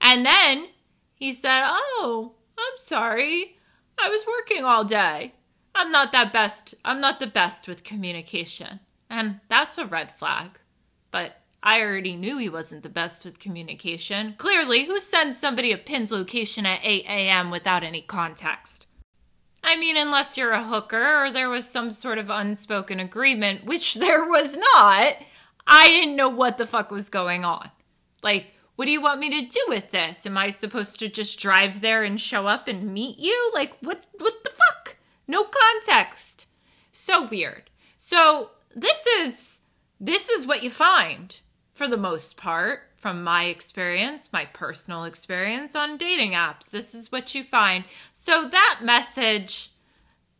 And 0.00 0.26
then 0.26 0.70
he 1.14 1.32
said, 1.32 1.62
oh, 1.68 2.32
I'm 2.58 2.78
sorry. 2.78 3.58
I 3.96 4.08
was 4.08 4.26
working 4.26 4.64
all 4.64 4.82
day. 4.82 5.34
I'm 5.74 5.90
not 5.90 6.12
that 6.12 6.32
best. 6.32 6.74
I'm 6.84 7.00
not 7.00 7.20
the 7.20 7.26
best 7.26 7.66
with 7.66 7.84
communication. 7.84 8.80
And 9.10 9.40
that's 9.48 9.78
a 9.78 9.86
red 9.86 10.12
flag. 10.12 10.58
But 11.10 11.36
I 11.62 11.80
already 11.80 12.14
knew 12.14 12.38
he 12.38 12.48
wasn't 12.48 12.82
the 12.82 12.88
best 12.88 13.24
with 13.24 13.38
communication. 13.38 14.34
Clearly, 14.36 14.84
who 14.84 14.98
sends 15.00 15.38
somebody 15.38 15.72
a 15.72 15.78
pin's 15.78 16.12
location 16.12 16.66
at 16.66 16.80
8 16.82 17.04
a.m. 17.06 17.50
without 17.50 17.82
any 17.82 18.02
context? 18.02 18.86
I 19.62 19.76
mean, 19.76 19.96
unless 19.96 20.36
you're 20.36 20.52
a 20.52 20.62
hooker 20.62 21.24
or 21.24 21.32
there 21.32 21.48
was 21.48 21.66
some 21.66 21.90
sort 21.90 22.18
of 22.18 22.28
unspoken 22.28 23.00
agreement, 23.00 23.64
which 23.64 23.94
there 23.94 24.28
was 24.28 24.56
not, 24.56 25.16
I 25.66 25.88
didn't 25.88 26.16
know 26.16 26.28
what 26.28 26.58
the 26.58 26.66
fuck 26.66 26.90
was 26.90 27.08
going 27.08 27.44
on. 27.44 27.70
Like, 28.22 28.52
what 28.76 28.84
do 28.84 28.90
you 28.90 29.00
want 29.00 29.20
me 29.20 29.30
to 29.30 29.48
do 29.48 29.64
with 29.68 29.90
this? 29.90 30.26
Am 30.26 30.36
I 30.36 30.50
supposed 30.50 30.98
to 30.98 31.08
just 31.08 31.38
drive 31.38 31.80
there 31.80 32.02
and 32.02 32.20
show 32.20 32.46
up 32.46 32.68
and 32.68 32.92
meet 32.92 33.18
you? 33.18 33.52
Like, 33.54 33.78
what, 33.80 34.04
what 34.18 34.44
the 34.44 34.50
fuck? 34.50 34.83
No 35.26 35.44
context. 35.44 36.46
So 36.92 37.26
weird. 37.26 37.70
So, 37.96 38.50
this 38.74 39.06
is, 39.18 39.60
this 40.00 40.28
is 40.28 40.46
what 40.46 40.62
you 40.62 40.70
find 40.70 41.40
for 41.74 41.88
the 41.88 41.96
most 41.96 42.36
part, 42.36 42.90
from 42.96 43.22
my 43.22 43.44
experience, 43.44 44.32
my 44.32 44.46
personal 44.46 45.04
experience 45.04 45.76
on 45.76 45.98
dating 45.98 46.32
apps. 46.32 46.70
This 46.70 46.94
is 46.94 47.12
what 47.12 47.34
you 47.34 47.44
find. 47.44 47.84
So 48.12 48.48
that 48.48 48.80
message 48.82 49.72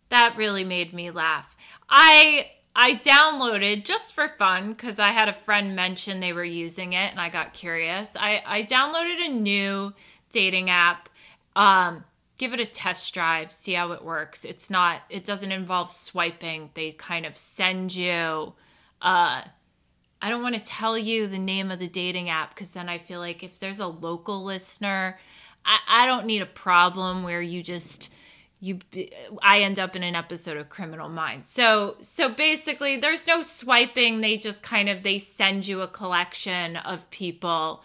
that 0.08 0.36
really 0.36 0.64
made 0.64 0.94
me 0.94 1.10
laugh. 1.10 1.56
I 1.90 2.50
I 2.76 2.96
downloaded 2.96 3.84
just 3.84 4.14
for 4.14 4.28
fun 4.28 4.72
because 4.72 4.98
I 4.98 5.10
had 5.10 5.28
a 5.28 5.34
friend 5.34 5.76
mention 5.76 6.20
they 6.20 6.32
were 6.32 6.44
using 6.44 6.92
it 6.94 7.10
and 7.10 7.20
I 7.20 7.28
got 7.28 7.52
curious. 7.52 8.12
I, 8.18 8.42
I 8.44 8.62
downloaded 8.62 9.26
a 9.26 9.28
new 9.28 9.92
dating 10.30 10.70
app. 10.70 11.08
Um, 11.54 12.04
give 12.38 12.52
it 12.52 12.60
a 12.60 12.66
test 12.66 13.12
drive, 13.14 13.52
see 13.52 13.74
how 13.74 13.92
it 13.92 14.04
works. 14.04 14.44
It's 14.44 14.68
not, 14.68 15.02
it 15.08 15.24
doesn't 15.24 15.52
involve 15.52 15.90
swiping. 15.90 16.70
They 16.74 16.92
kind 16.92 17.26
of 17.26 17.36
send 17.36 17.94
you 17.94 18.54
uh, 19.04 19.42
I 20.24 20.30
don't 20.30 20.42
want 20.42 20.56
to 20.56 20.64
tell 20.64 20.96
you 20.96 21.26
the 21.26 21.38
name 21.38 21.70
of 21.70 21.78
the 21.78 21.86
dating 21.86 22.30
app 22.30 22.54
because 22.54 22.70
then 22.70 22.88
I 22.88 22.96
feel 22.96 23.20
like 23.20 23.42
if 23.42 23.58
there's 23.58 23.78
a 23.78 23.86
local 23.86 24.42
listener, 24.42 25.18
I, 25.66 25.78
I 25.86 26.06
don't 26.06 26.24
need 26.24 26.40
a 26.40 26.46
problem 26.46 27.22
where 27.22 27.42
you 27.42 27.62
just 27.62 28.10
you 28.58 28.78
I 29.42 29.60
end 29.60 29.78
up 29.78 29.94
in 29.94 30.02
an 30.02 30.14
episode 30.14 30.56
of 30.56 30.70
Criminal 30.70 31.10
Minds. 31.10 31.50
So 31.50 31.96
so 32.00 32.30
basically 32.30 32.96
there's 32.96 33.26
no 33.26 33.42
swiping, 33.42 34.22
they 34.22 34.38
just 34.38 34.62
kind 34.62 34.88
of 34.88 35.02
they 35.02 35.18
send 35.18 35.68
you 35.68 35.82
a 35.82 35.88
collection 35.88 36.76
of 36.76 37.10
people 37.10 37.82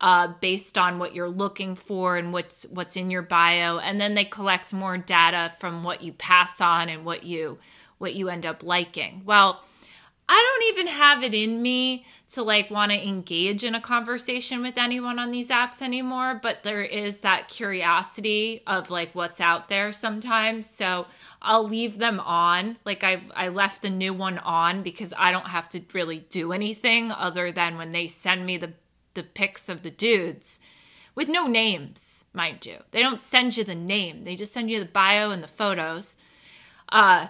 uh, 0.00 0.28
based 0.40 0.76
on 0.76 0.98
what 0.98 1.14
you're 1.14 1.28
looking 1.28 1.74
for 1.74 2.16
and 2.16 2.32
what's 2.32 2.64
what's 2.66 2.96
in 2.96 3.10
your 3.10 3.22
bio 3.22 3.78
and 3.78 4.00
then 4.00 4.14
they 4.14 4.24
collect 4.24 4.74
more 4.74 4.98
data 4.98 5.52
from 5.58 5.82
what 5.84 6.02
you 6.02 6.12
pass 6.12 6.60
on 6.60 6.88
and 6.88 7.04
what 7.04 7.24
you 7.24 7.58
what 7.98 8.14
you 8.14 8.28
end 8.28 8.44
up 8.44 8.62
liking. 8.62 9.22
Well, 9.24 9.62
I 10.28 10.34
don't 10.34 10.76
even 10.76 10.92
have 10.92 11.22
it 11.22 11.34
in 11.34 11.62
me 11.62 12.04
to 12.30 12.42
like 12.42 12.70
want 12.70 12.90
to 12.90 13.06
engage 13.06 13.62
in 13.62 13.76
a 13.76 13.80
conversation 13.80 14.60
with 14.60 14.76
anyone 14.76 15.20
on 15.20 15.30
these 15.30 15.50
apps 15.50 15.80
anymore, 15.80 16.40
but 16.42 16.64
there 16.64 16.82
is 16.82 17.20
that 17.20 17.46
curiosity 17.46 18.62
of 18.66 18.90
like 18.90 19.14
what's 19.14 19.40
out 19.40 19.68
there 19.68 19.92
sometimes. 19.92 20.68
So 20.68 21.06
I'll 21.40 21.62
leave 21.62 21.98
them 21.98 22.18
on. 22.18 22.76
Like 22.84 23.04
I 23.04 23.22
I 23.34 23.48
left 23.48 23.82
the 23.82 23.90
new 23.90 24.12
one 24.12 24.38
on 24.38 24.82
because 24.82 25.14
I 25.16 25.30
don't 25.30 25.48
have 25.48 25.68
to 25.70 25.80
really 25.94 26.18
do 26.28 26.52
anything 26.52 27.12
other 27.12 27.52
than 27.52 27.78
when 27.78 27.92
they 27.92 28.08
send 28.08 28.44
me 28.44 28.56
the 28.56 28.72
the 29.16 29.24
pics 29.24 29.68
of 29.68 29.82
the 29.82 29.90
dudes 29.90 30.60
with 31.16 31.28
no 31.28 31.48
names, 31.48 32.26
mind 32.32 32.64
you. 32.64 32.76
They 32.92 33.02
don't 33.02 33.22
send 33.22 33.56
you 33.56 33.64
the 33.64 33.74
name. 33.74 34.22
They 34.22 34.36
just 34.36 34.52
send 34.52 34.70
you 34.70 34.78
the 34.78 34.84
bio 34.84 35.30
and 35.32 35.42
the 35.42 35.48
photos. 35.48 36.16
Uh 36.90 37.28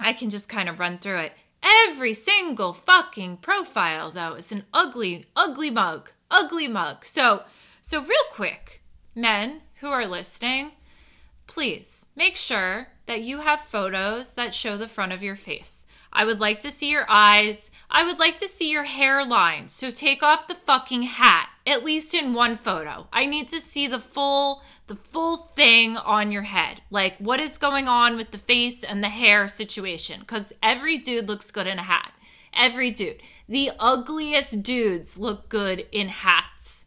I 0.00 0.12
can 0.12 0.30
just 0.30 0.48
kind 0.48 0.68
of 0.68 0.78
run 0.78 0.98
through 0.98 1.18
it. 1.18 1.32
Every 1.62 2.12
single 2.12 2.72
fucking 2.72 3.38
profile, 3.38 4.10
though, 4.10 4.34
is 4.34 4.52
an 4.52 4.64
ugly, 4.72 5.26
ugly 5.34 5.70
mug. 5.70 6.10
Ugly 6.30 6.68
mug. 6.68 7.04
So, 7.04 7.44
so 7.80 8.00
real 8.02 8.24
quick, 8.32 8.82
men 9.14 9.62
who 9.80 9.88
are 9.88 10.06
listening, 10.06 10.72
please 11.46 12.06
make 12.16 12.36
sure 12.36 12.88
that 13.06 13.22
you 13.22 13.40
have 13.40 13.60
photos 13.60 14.30
that 14.30 14.52
show 14.52 14.76
the 14.76 14.88
front 14.88 15.12
of 15.12 15.22
your 15.22 15.36
face. 15.36 15.86
I 16.14 16.24
would 16.24 16.38
like 16.38 16.60
to 16.60 16.70
see 16.70 16.90
your 16.90 17.06
eyes. 17.08 17.70
I 17.90 18.04
would 18.04 18.18
like 18.18 18.38
to 18.38 18.48
see 18.48 18.70
your 18.70 18.84
hairline. 18.84 19.68
So 19.68 19.90
take 19.90 20.22
off 20.22 20.46
the 20.46 20.54
fucking 20.54 21.02
hat, 21.02 21.50
at 21.66 21.84
least 21.84 22.14
in 22.14 22.34
one 22.34 22.56
photo. 22.56 23.08
I 23.12 23.26
need 23.26 23.48
to 23.48 23.60
see 23.60 23.86
the 23.86 23.98
full 23.98 24.62
the 24.86 24.96
full 24.96 25.38
thing 25.38 25.96
on 25.96 26.30
your 26.30 26.42
head. 26.42 26.82
Like 26.90 27.16
what 27.18 27.40
is 27.40 27.58
going 27.58 27.88
on 27.88 28.16
with 28.16 28.30
the 28.30 28.38
face 28.38 28.84
and 28.84 29.02
the 29.02 29.08
hair 29.08 29.48
situation 29.48 30.24
cuz 30.24 30.52
every 30.62 30.98
dude 30.98 31.28
looks 31.28 31.50
good 31.50 31.66
in 31.66 31.78
a 31.78 31.82
hat. 31.82 32.12
Every 32.52 32.90
dude. 32.90 33.20
The 33.48 33.72
ugliest 33.78 34.62
dudes 34.62 35.18
look 35.18 35.48
good 35.48 35.86
in 35.90 36.08
hats, 36.08 36.86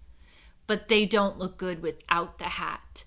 but 0.66 0.88
they 0.88 1.06
don't 1.06 1.38
look 1.38 1.58
good 1.58 1.82
without 1.82 2.40
the 2.40 2.46
hat. 2.46 3.04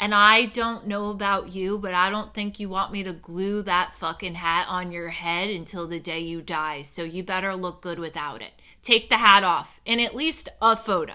And 0.00 0.14
I 0.14 0.46
don't 0.46 0.86
know 0.86 1.10
about 1.10 1.52
you, 1.52 1.78
but 1.78 1.92
I 1.92 2.08
don't 2.08 2.32
think 2.32 2.60
you 2.60 2.68
want 2.68 2.92
me 2.92 3.02
to 3.02 3.12
glue 3.12 3.62
that 3.62 3.94
fucking 3.94 4.34
hat 4.34 4.66
on 4.68 4.92
your 4.92 5.08
head 5.08 5.50
until 5.50 5.88
the 5.88 5.98
day 5.98 6.20
you 6.20 6.40
die. 6.40 6.82
So 6.82 7.02
you 7.02 7.24
better 7.24 7.56
look 7.56 7.82
good 7.82 7.98
without 7.98 8.40
it. 8.40 8.52
Take 8.82 9.10
the 9.10 9.16
hat 9.16 9.42
off 9.42 9.80
in 9.84 9.98
at 9.98 10.14
least 10.14 10.48
a 10.62 10.76
photo. 10.76 11.14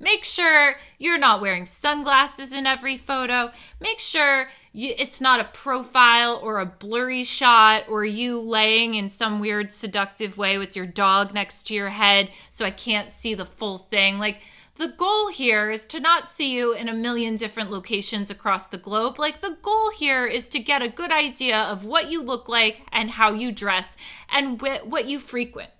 Make 0.00 0.24
sure 0.24 0.76
you're 0.98 1.18
not 1.18 1.40
wearing 1.40 1.66
sunglasses 1.66 2.52
in 2.52 2.66
every 2.66 2.96
photo. 2.96 3.50
Make 3.80 3.98
sure 3.98 4.48
you, 4.72 4.94
it's 4.96 5.20
not 5.20 5.40
a 5.40 5.44
profile 5.44 6.38
or 6.42 6.60
a 6.60 6.66
blurry 6.66 7.24
shot 7.24 7.84
or 7.88 8.04
you 8.04 8.40
laying 8.40 8.94
in 8.94 9.08
some 9.08 9.40
weird 9.40 9.72
seductive 9.72 10.36
way 10.36 10.56
with 10.58 10.76
your 10.76 10.86
dog 10.86 11.34
next 11.34 11.64
to 11.64 11.74
your 11.74 11.88
head 11.88 12.30
so 12.48 12.64
I 12.64 12.70
can't 12.70 13.10
see 13.10 13.34
the 13.34 13.46
full 13.46 13.78
thing. 13.78 14.18
Like, 14.18 14.40
the 14.78 14.88
goal 14.88 15.28
here 15.28 15.70
is 15.70 15.86
to 15.88 15.98
not 15.98 16.28
see 16.28 16.54
you 16.54 16.72
in 16.72 16.88
a 16.88 16.94
million 16.94 17.34
different 17.34 17.70
locations 17.70 18.30
across 18.30 18.66
the 18.66 18.78
globe. 18.78 19.18
Like, 19.18 19.40
the 19.40 19.58
goal 19.60 19.90
here 19.90 20.24
is 20.24 20.46
to 20.48 20.60
get 20.60 20.82
a 20.82 20.88
good 20.88 21.10
idea 21.10 21.58
of 21.58 21.84
what 21.84 22.10
you 22.10 22.22
look 22.22 22.48
like 22.48 22.82
and 22.92 23.10
how 23.10 23.32
you 23.32 23.50
dress 23.50 23.96
and 24.30 24.60
wh- 24.60 24.86
what 24.86 25.06
you 25.06 25.18
frequent. 25.18 25.70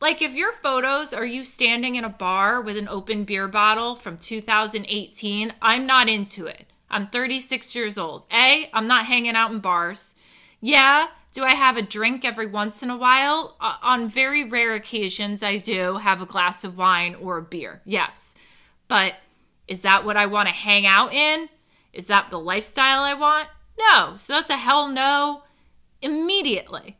Like, 0.00 0.22
if 0.22 0.34
your 0.34 0.52
photos 0.52 1.12
are 1.12 1.26
you 1.26 1.44
standing 1.44 1.96
in 1.96 2.04
a 2.04 2.08
bar 2.08 2.62
with 2.62 2.78
an 2.78 2.88
open 2.88 3.24
beer 3.24 3.48
bottle 3.48 3.94
from 3.96 4.16
2018, 4.16 5.52
I'm 5.60 5.86
not 5.86 6.08
into 6.08 6.46
it. 6.46 6.66
I'm 6.90 7.08
36 7.08 7.74
years 7.74 7.98
old. 7.98 8.24
A, 8.32 8.70
I'm 8.72 8.86
not 8.86 9.04
hanging 9.04 9.36
out 9.36 9.50
in 9.50 9.58
bars. 9.58 10.14
Yeah, 10.60 11.08
do 11.38 11.44
I 11.44 11.54
have 11.54 11.76
a 11.76 11.82
drink 11.82 12.24
every 12.24 12.48
once 12.48 12.82
in 12.82 12.90
a 12.90 12.96
while? 12.96 13.54
Uh, 13.60 13.76
on 13.80 14.08
very 14.08 14.42
rare 14.42 14.74
occasions, 14.74 15.40
I 15.40 15.58
do 15.58 15.98
have 15.98 16.20
a 16.20 16.26
glass 16.26 16.64
of 16.64 16.76
wine 16.76 17.14
or 17.14 17.36
a 17.36 17.42
beer. 17.42 17.80
Yes. 17.84 18.34
But 18.88 19.14
is 19.68 19.82
that 19.82 20.04
what 20.04 20.16
I 20.16 20.26
want 20.26 20.48
to 20.48 20.52
hang 20.52 20.84
out 20.84 21.12
in? 21.12 21.48
Is 21.92 22.06
that 22.06 22.30
the 22.30 22.40
lifestyle 22.40 23.04
I 23.04 23.14
want? 23.14 23.46
No. 23.78 24.16
So 24.16 24.32
that's 24.32 24.50
a 24.50 24.56
hell 24.56 24.88
no 24.88 25.44
immediately. 26.02 26.98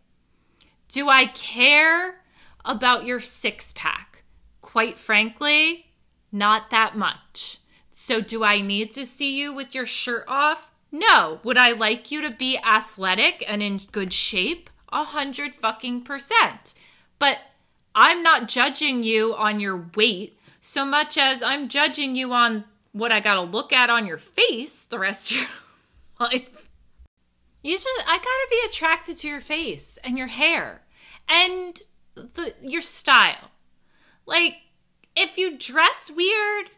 Do 0.86 1.08
I 1.08 1.26
care 1.26 2.20
about 2.64 3.04
your 3.04 3.18
six 3.18 3.72
pack? 3.74 4.22
Quite 4.62 4.98
frankly, 4.98 5.86
not 6.30 6.70
that 6.70 6.96
much. 6.96 7.58
So, 7.90 8.20
do 8.20 8.44
I 8.44 8.60
need 8.60 8.92
to 8.92 9.04
see 9.04 9.36
you 9.36 9.52
with 9.52 9.74
your 9.74 9.86
shirt 9.86 10.26
off? 10.28 10.67
No. 10.90 11.40
Would 11.44 11.58
I 11.58 11.72
like 11.72 12.10
you 12.10 12.20
to 12.22 12.30
be 12.30 12.58
athletic 12.58 13.44
and 13.46 13.62
in 13.62 13.80
good 13.92 14.12
shape? 14.12 14.70
A 14.90 15.04
hundred 15.04 15.54
fucking 15.54 16.02
percent. 16.02 16.74
But 17.18 17.38
I'm 17.94 18.22
not 18.22 18.48
judging 18.48 19.02
you 19.02 19.34
on 19.34 19.60
your 19.60 19.88
weight 19.94 20.38
so 20.60 20.84
much 20.84 21.16
as 21.16 21.42
I'm 21.42 21.68
judging 21.68 22.14
you 22.14 22.32
on 22.32 22.64
what 22.92 23.12
I 23.12 23.20
gotta 23.20 23.42
look 23.42 23.72
at 23.72 23.90
on 23.90 24.06
your 24.06 24.18
face 24.18 24.84
the 24.84 24.98
rest 24.98 25.30
of 25.30 25.36
your 25.38 25.46
life. 26.20 26.68
You 27.62 27.74
just, 27.74 27.88
I 28.06 28.16
gotta 28.16 28.48
be 28.50 28.60
attracted 28.68 29.16
to 29.18 29.28
your 29.28 29.40
face 29.40 29.98
and 30.02 30.16
your 30.16 30.28
hair 30.28 30.82
and 31.28 31.80
the, 32.14 32.54
your 32.62 32.80
style. 32.80 33.50
Like, 34.26 34.56
if 35.16 35.36
you 35.36 35.58
dress 35.58 36.10
weird 36.14 36.70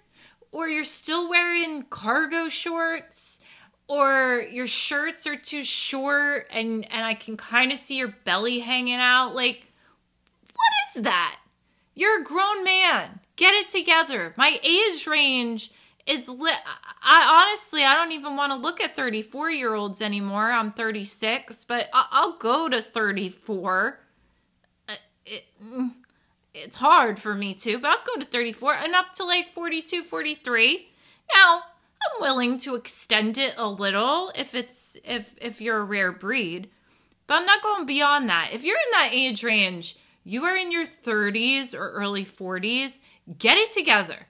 or 0.52 0.68
you're 0.68 0.84
still 0.84 1.28
wearing 1.28 1.84
cargo 1.84 2.48
shorts 2.48 3.38
or 3.90 4.46
your 4.52 4.68
shirts 4.68 5.26
are 5.26 5.34
too 5.34 5.64
short 5.64 6.46
and 6.52 6.86
and 6.92 7.04
I 7.04 7.14
can 7.14 7.36
kind 7.36 7.72
of 7.72 7.78
see 7.78 7.96
your 7.96 8.14
belly 8.24 8.60
hanging 8.60 9.00
out. 9.00 9.34
Like 9.34 9.66
what 10.46 10.96
is 10.96 11.02
that? 11.02 11.40
You're 11.96 12.20
a 12.20 12.24
grown 12.24 12.62
man. 12.62 13.18
Get 13.34 13.52
it 13.54 13.68
together. 13.68 14.32
My 14.36 14.60
age 14.62 15.08
range 15.08 15.72
is 16.06 16.28
lit. 16.28 16.54
I 17.02 17.48
honestly, 17.50 17.82
I 17.82 17.96
don't 17.96 18.12
even 18.12 18.36
want 18.36 18.52
to 18.52 18.56
look 18.56 18.80
at 18.80 18.94
34 18.94 19.50
year 19.50 19.74
olds 19.74 20.00
anymore. 20.00 20.52
I'm 20.52 20.70
36, 20.70 21.64
but 21.64 21.88
I'll 21.92 22.38
go 22.38 22.68
to 22.68 22.80
34. 22.80 23.98
Uh, 24.88 24.92
it, 25.26 25.46
mm, 25.60 25.94
it's 26.54 26.76
hard 26.76 27.18
for 27.18 27.34
me 27.34 27.54
to, 27.54 27.80
but 27.80 27.90
I'll 27.90 28.04
go 28.06 28.20
to 28.20 28.24
34 28.26 28.74
and 28.74 28.94
up 28.94 29.14
to 29.14 29.24
like 29.24 29.52
42, 29.52 30.04
43. 30.04 30.86
Now, 31.34 31.62
I'm 32.02 32.22
willing 32.22 32.58
to 32.60 32.74
extend 32.74 33.38
it 33.38 33.54
a 33.56 33.68
little 33.68 34.32
if 34.34 34.54
it's 34.54 34.96
if 35.04 35.34
if 35.40 35.60
you're 35.60 35.78
a 35.78 35.84
rare 35.84 36.12
breed, 36.12 36.70
but 37.26 37.34
I'm 37.34 37.46
not 37.46 37.62
going 37.62 37.86
beyond 37.86 38.28
that. 38.28 38.50
If 38.52 38.64
you're 38.64 38.76
in 38.76 38.92
that 38.92 39.10
age 39.12 39.44
range, 39.44 39.96
you 40.24 40.44
are 40.44 40.56
in 40.56 40.72
your 40.72 40.84
30s 40.84 41.74
or 41.74 41.90
early 41.90 42.24
40s, 42.24 43.00
get 43.38 43.56
it 43.56 43.72
together. 43.72 44.26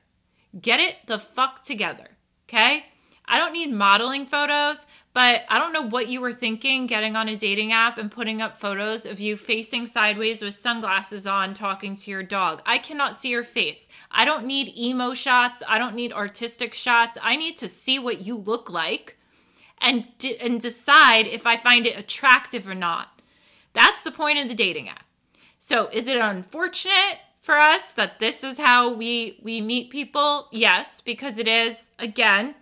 Get 0.61 0.81
it 0.81 0.97
the 1.07 1.19
fuck 1.19 1.63
together. 1.63 2.17
Okay? 2.49 2.87
I 3.27 3.39
don't 3.39 3.53
need 3.53 3.73
modeling 3.73 4.27
photos, 4.27 4.87
but 5.12 5.42
I 5.49 5.59
don't 5.59 5.73
know 5.73 5.87
what 5.87 6.09
you 6.09 6.20
were 6.20 6.33
thinking 6.33 6.87
getting 6.87 7.16
on 7.16 7.29
a 7.29 7.37
dating 7.37 7.73
app 7.73 7.99
and 7.99 8.11
putting 8.11 8.40
up 8.40 8.61
photos 8.61 9.05
of 9.05 9.18
you 9.18 9.37
facing 9.37 9.87
sideways 9.87 10.40
with 10.40 10.55
sunglasses 10.55 11.27
on 11.27 11.53
talking 11.53 11.96
to 11.96 12.11
your 12.11 12.23
dog. 12.23 12.62
I 12.64 12.79
cannot 12.79 13.16
see 13.16 13.31
your 13.31 13.42
face. 13.42 13.88
I 14.11 14.25
don't 14.25 14.46
need 14.46 14.77
emo 14.79 15.14
shots. 15.14 15.62
I 15.66 15.79
don't 15.79 15.96
need 15.96 16.12
artistic 16.12 16.75
shots. 16.75 17.18
I 17.20 17.35
need 17.35 17.57
to 17.59 17.68
see 17.68 17.99
what 17.99 18.25
you 18.25 18.37
look 18.37 18.70
like 18.70 19.16
and 19.81 20.05
and 20.40 20.61
decide 20.61 21.27
if 21.27 21.46
I 21.46 21.57
find 21.57 21.87
it 21.87 21.99
attractive 21.99 22.68
or 22.68 22.75
not. 22.75 23.20
That's 23.73 24.03
the 24.03 24.11
point 24.12 24.38
of 24.38 24.49
the 24.49 24.55
dating 24.55 24.88
app. 24.88 25.05
So, 25.59 25.88
is 25.92 26.09
it 26.09 26.16
unfortunate 26.16 27.18
for 27.40 27.59
us 27.59 27.92
that 27.92 28.18
this 28.18 28.44
is 28.44 28.59
how 28.59 28.92
we 28.92 29.40
we 29.42 29.61
meet 29.61 29.90
people? 29.90 30.49
Yes, 30.53 31.01
because 31.01 31.38
it 31.38 31.49
is 31.49 31.90
again 31.99 32.55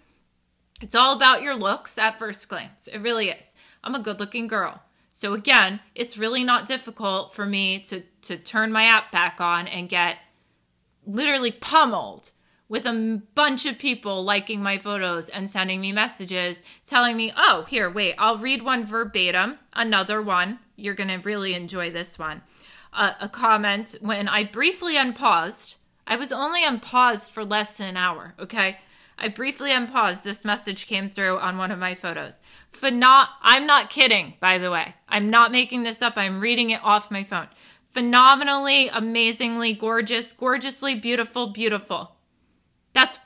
it's 0.80 0.94
all 0.94 1.14
about 1.14 1.42
your 1.42 1.54
looks 1.54 1.98
at 1.98 2.18
first 2.18 2.48
glance. 2.48 2.88
It 2.88 2.98
really 2.98 3.30
is. 3.30 3.54
I'm 3.82 3.94
a 3.94 4.00
good 4.00 4.20
looking 4.20 4.46
girl. 4.46 4.82
So 5.12 5.32
again, 5.32 5.80
it's 5.94 6.16
really 6.16 6.44
not 6.44 6.66
difficult 6.66 7.34
for 7.34 7.44
me 7.44 7.80
to 7.80 8.02
to 8.22 8.36
turn 8.36 8.70
my 8.70 8.84
app 8.84 9.10
back 9.10 9.40
on 9.40 9.66
and 9.66 9.88
get 9.88 10.18
literally 11.06 11.50
pummeled 11.50 12.30
with 12.68 12.86
a 12.86 13.22
bunch 13.34 13.64
of 13.66 13.78
people 13.78 14.22
liking 14.22 14.62
my 14.62 14.78
photos 14.78 15.28
and 15.28 15.50
sending 15.50 15.80
me 15.80 15.90
messages 15.90 16.62
telling 16.86 17.16
me, 17.16 17.32
"Oh, 17.36 17.64
here, 17.68 17.90
wait, 17.90 18.14
I'll 18.18 18.38
read 18.38 18.62
one 18.62 18.84
verbatim, 18.86 19.58
another 19.72 20.22
one. 20.22 20.60
You're 20.76 20.94
going 20.94 21.08
to 21.08 21.16
really 21.16 21.54
enjoy 21.54 21.90
this 21.90 22.18
one." 22.18 22.42
Uh, 22.92 23.14
a 23.20 23.28
comment 23.28 23.96
when 24.00 24.28
I 24.28 24.44
briefly 24.44 24.96
unpaused. 24.96 25.76
I 26.06 26.16
was 26.16 26.32
only 26.32 26.64
unpaused 26.64 27.32
for 27.32 27.44
less 27.44 27.72
than 27.72 27.88
an 27.88 27.96
hour, 27.96 28.34
okay? 28.38 28.78
I 29.20 29.28
briefly 29.28 29.72
unpaused. 29.72 30.22
This 30.22 30.44
message 30.44 30.87
came 30.87 31.11
through 31.11 31.38
on 31.38 31.59
one 31.59 31.72
of 31.72 31.78
my 31.78 31.94
photos. 31.94 32.40
Phenom- 32.72 33.28
I'm 33.42 33.66
not 33.66 33.90
kidding, 33.90 34.35
by 34.40 34.59
the 34.59 34.70
way. 34.70 34.94
I'm 35.09 35.28
not 35.28 35.50
making 35.50 35.83
this 35.83 36.00
up. 36.00 36.14
I'm 36.16 36.40
reading 36.40 36.70
it 36.70 36.81
off 36.85 37.11
my 37.11 37.24
phone. 37.24 37.48
Phenomenally, 37.90 38.88
amazingly 38.88 39.72
gorgeous, 39.72 40.33
gorgeously 40.33 40.94
beautiful, 40.94 41.48
beautiful. 41.48 42.16
That's, 42.92 43.18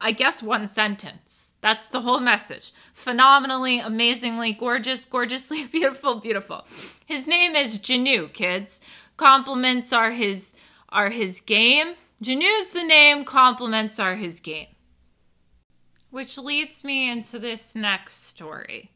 I 0.00 0.12
guess, 0.12 0.42
one 0.42 0.68
sentence. 0.68 1.54
That's 1.62 1.88
the 1.88 2.02
whole 2.02 2.20
message. 2.20 2.72
Phenomenally, 2.92 3.80
amazingly 3.80 4.52
gorgeous, 4.52 5.06
gorgeously 5.06 5.64
beautiful, 5.72 6.16
beautiful. 6.16 6.66
His 7.06 7.26
name 7.26 7.56
is 7.56 7.78
Janu, 7.78 8.30
kids. 8.32 8.80
Compliments 9.16 9.92
are 9.92 10.10
his 10.10 10.54
are 10.90 11.10
his 11.10 11.40
game. 11.40 11.94
Janu's 12.22 12.66
the 12.68 12.84
name, 12.84 13.24
compliments 13.24 13.98
are 13.98 14.16
his 14.16 14.40
game. 14.40 14.66
Which 16.10 16.38
leads 16.38 16.82
me 16.84 17.08
into 17.10 17.38
this 17.38 17.74
next 17.74 18.26
story. 18.26 18.90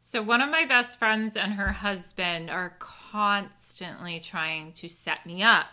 So, 0.00 0.22
one 0.22 0.42
of 0.42 0.50
my 0.50 0.66
best 0.66 0.98
friends 0.98 1.36
and 1.36 1.54
her 1.54 1.72
husband 1.72 2.50
are 2.50 2.76
constantly 2.78 4.20
trying 4.20 4.72
to 4.72 4.88
set 4.88 5.24
me 5.24 5.42
up. 5.42 5.68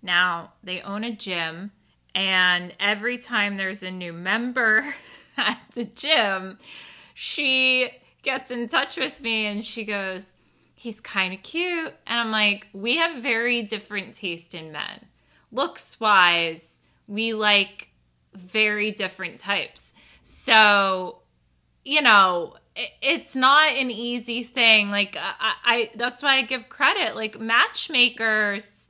Now, 0.00 0.52
they 0.62 0.80
own 0.80 1.02
a 1.02 1.10
gym, 1.10 1.72
and 2.14 2.72
every 2.78 3.18
time 3.18 3.56
there's 3.56 3.82
a 3.82 3.90
new 3.90 4.12
member 4.12 4.94
at 5.36 5.60
the 5.72 5.84
gym, 5.84 6.58
she 7.14 7.90
gets 8.22 8.50
in 8.50 8.68
touch 8.68 8.96
with 8.96 9.20
me 9.20 9.46
and 9.46 9.64
she 9.64 9.84
goes, 9.84 10.34
He's 10.74 11.00
kind 11.00 11.34
of 11.34 11.42
cute. 11.42 11.94
And 12.06 12.20
I'm 12.20 12.30
like, 12.30 12.68
We 12.72 12.96
have 12.98 13.22
very 13.22 13.62
different 13.62 14.14
taste 14.14 14.54
in 14.54 14.72
men. 14.72 15.06
Looks 15.50 15.98
wise, 16.00 16.80
we 17.06 17.34
like 17.34 17.88
very 18.34 18.90
different 18.90 19.38
types. 19.38 19.94
So, 20.22 21.18
you 21.84 22.02
know, 22.02 22.56
it, 22.76 22.90
it's 23.00 23.36
not 23.36 23.72
an 23.72 23.90
easy 23.90 24.42
thing. 24.42 24.90
Like 24.90 25.16
I, 25.18 25.54
I, 25.64 25.90
that's 25.94 26.22
why 26.22 26.36
I 26.36 26.42
give 26.42 26.68
credit. 26.68 27.16
Like 27.16 27.40
matchmakers 27.40 28.88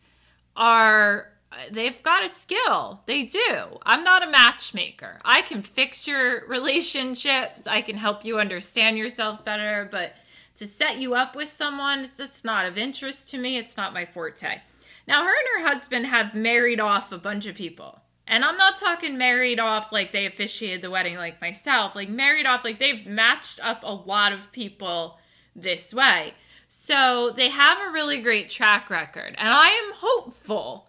are 0.56 1.28
they've 1.70 2.02
got 2.02 2.24
a 2.24 2.28
skill. 2.28 3.00
They 3.06 3.24
do. 3.24 3.78
I'm 3.84 4.04
not 4.04 4.26
a 4.26 4.30
matchmaker. 4.30 5.18
I 5.24 5.42
can 5.42 5.62
fix 5.62 6.06
your 6.06 6.46
relationships. 6.46 7.66
I 7.66 7.82
can 7.82 7.96
help 7.96 8.24
you 8.24 8.38
understand 8.38 8.98
yourself 8.98 9.44
better, 9.44 9.88
but 9.90 10.14
to 10.56 10.66
set 10.66 10.98
you 10.98 11.14
up 11.14 11.34
with 11.34 11.48
someone, 11.48 12.10
it's 12.18 12.44
not 12.44 12.66
of 12.66 12.76
interest 12.76 13.28
to 13.30 13.38
me. 13.38 13.56
It's 13.56 13.76
not 13.76 13.94
my 13.94 14.04
forte. 14.04 14.60
Now, 15.06 15.24
her 15.24 15.30
and 15.30 15.64
her 15.64 15.68
husband 15.68 16.06
have 16.06 16.34
married 16.34 16.78
off 16.78 17.10
a 17.10 17.18
bunch 17.18 17.46
of 17.46 17.56
people. 17.56 18.00
And 18.26 18.44
I'm 18.44 18.56
not 18.56 18.76
talking 18.76 19.18
married 19.18 19.58
off 19.58 19.92
like 19.92 20.12
they 20.12 20.26
officiated 20.26 20.82
the 20.82 20.90
wedding 20.90 21.16
like 21.16 21.40
myself, 21.40 21.94
like 21.94 22.08
married 22.08 22.46
off 22.46 22.64
like 22.64 22.78
they've 22.78 23.06
matched 23.06 23.64
up 23.64 23.80
a 23.82 23.94
lot 23.94 24.32
of 24.32 24.52
people 24.52 25.18
this 25.56 25.92
way. 25.92 26.34
So 26.68 27.32
they 27.36 27.50
have 27.50 27.78
a 27.78 27.92
really 27.92 28.22
great 28.22 28.48
track 28.48 28.88
record. 28.88 29.34
And 29.36 29.48
I 29.48 29.68
am 29.68 29.92
hopeful 29.96 30.88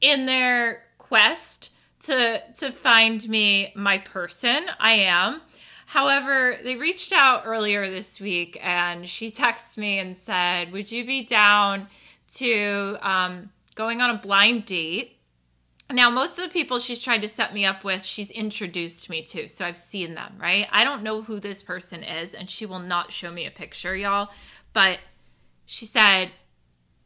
in 0.00 0.26
their 0.26 0.84
quest 0.96 1.70
to 2.00 2.42
to 2.56 2.72
find 2.72 3.28
me 3.28 3.72
my 3.74 3.98
person. 3.98 4.66
I 4.78 4.92
am. 4.92 5.42
However, 5.86 6.58
they 6.62 6.76
reached 6.76 7.12
out 7.12 7.42
earlier 7.46 7.90
this 7.90 8.20
week 8.20 8.58
and 8.62 9.08
she 9.08 9.30
texted 9.30 9.78
me 9.78 9.98
and 9.98 10.18
said, 10.18 10.72
Would 10.72 10.92
you 10.92 11.04
be 11.04 11.24
down 11.24 11.88
to 12.36 12.98
um, 13.00 13.50
going 13.74 14.00
on 14.00 14.10
a 14.10 14.18
blind 14.18 14.66
date? 14.66 15.17
Now, 15.90 16.10
most 16.10 16.38
of 16.38 16.44
the 16.44 16.50
people 16.50 16.78
she's 16.78 17.02
tried 17.02 17.22
to 17.22 17.28
set 17.28 17.54
me 17.54 17.64
up 17.64 17.82
with, 17.82 18.04
she's 18.04 18.30
introduced 18.30 19.08
me 19.08 19.22
to. 19.22 19.48
So 19.48 19.64
I've 19.64 19.76
seen 19.76 20.14
them, 20.14 20.34
right? 20.38 20.66
I 20.70 20.84
don't 20.84 21.02
know 21.02 21.22
who 21.22 21.40
this 21.40 21.62
person 21.62 22.02
is, 22.02 22.34
and 22.34 22.50
she 22.50 22.66
will 22.66 22.78
not 22.78 23.10
show 23.10 23.32
me 23.32 23.46
a 23.46 23.50
picture, 23.50 23.96
y'all. 23.96 24.28
But 24.74 24.98
she 25.64 25.86
said, 25.86 26.32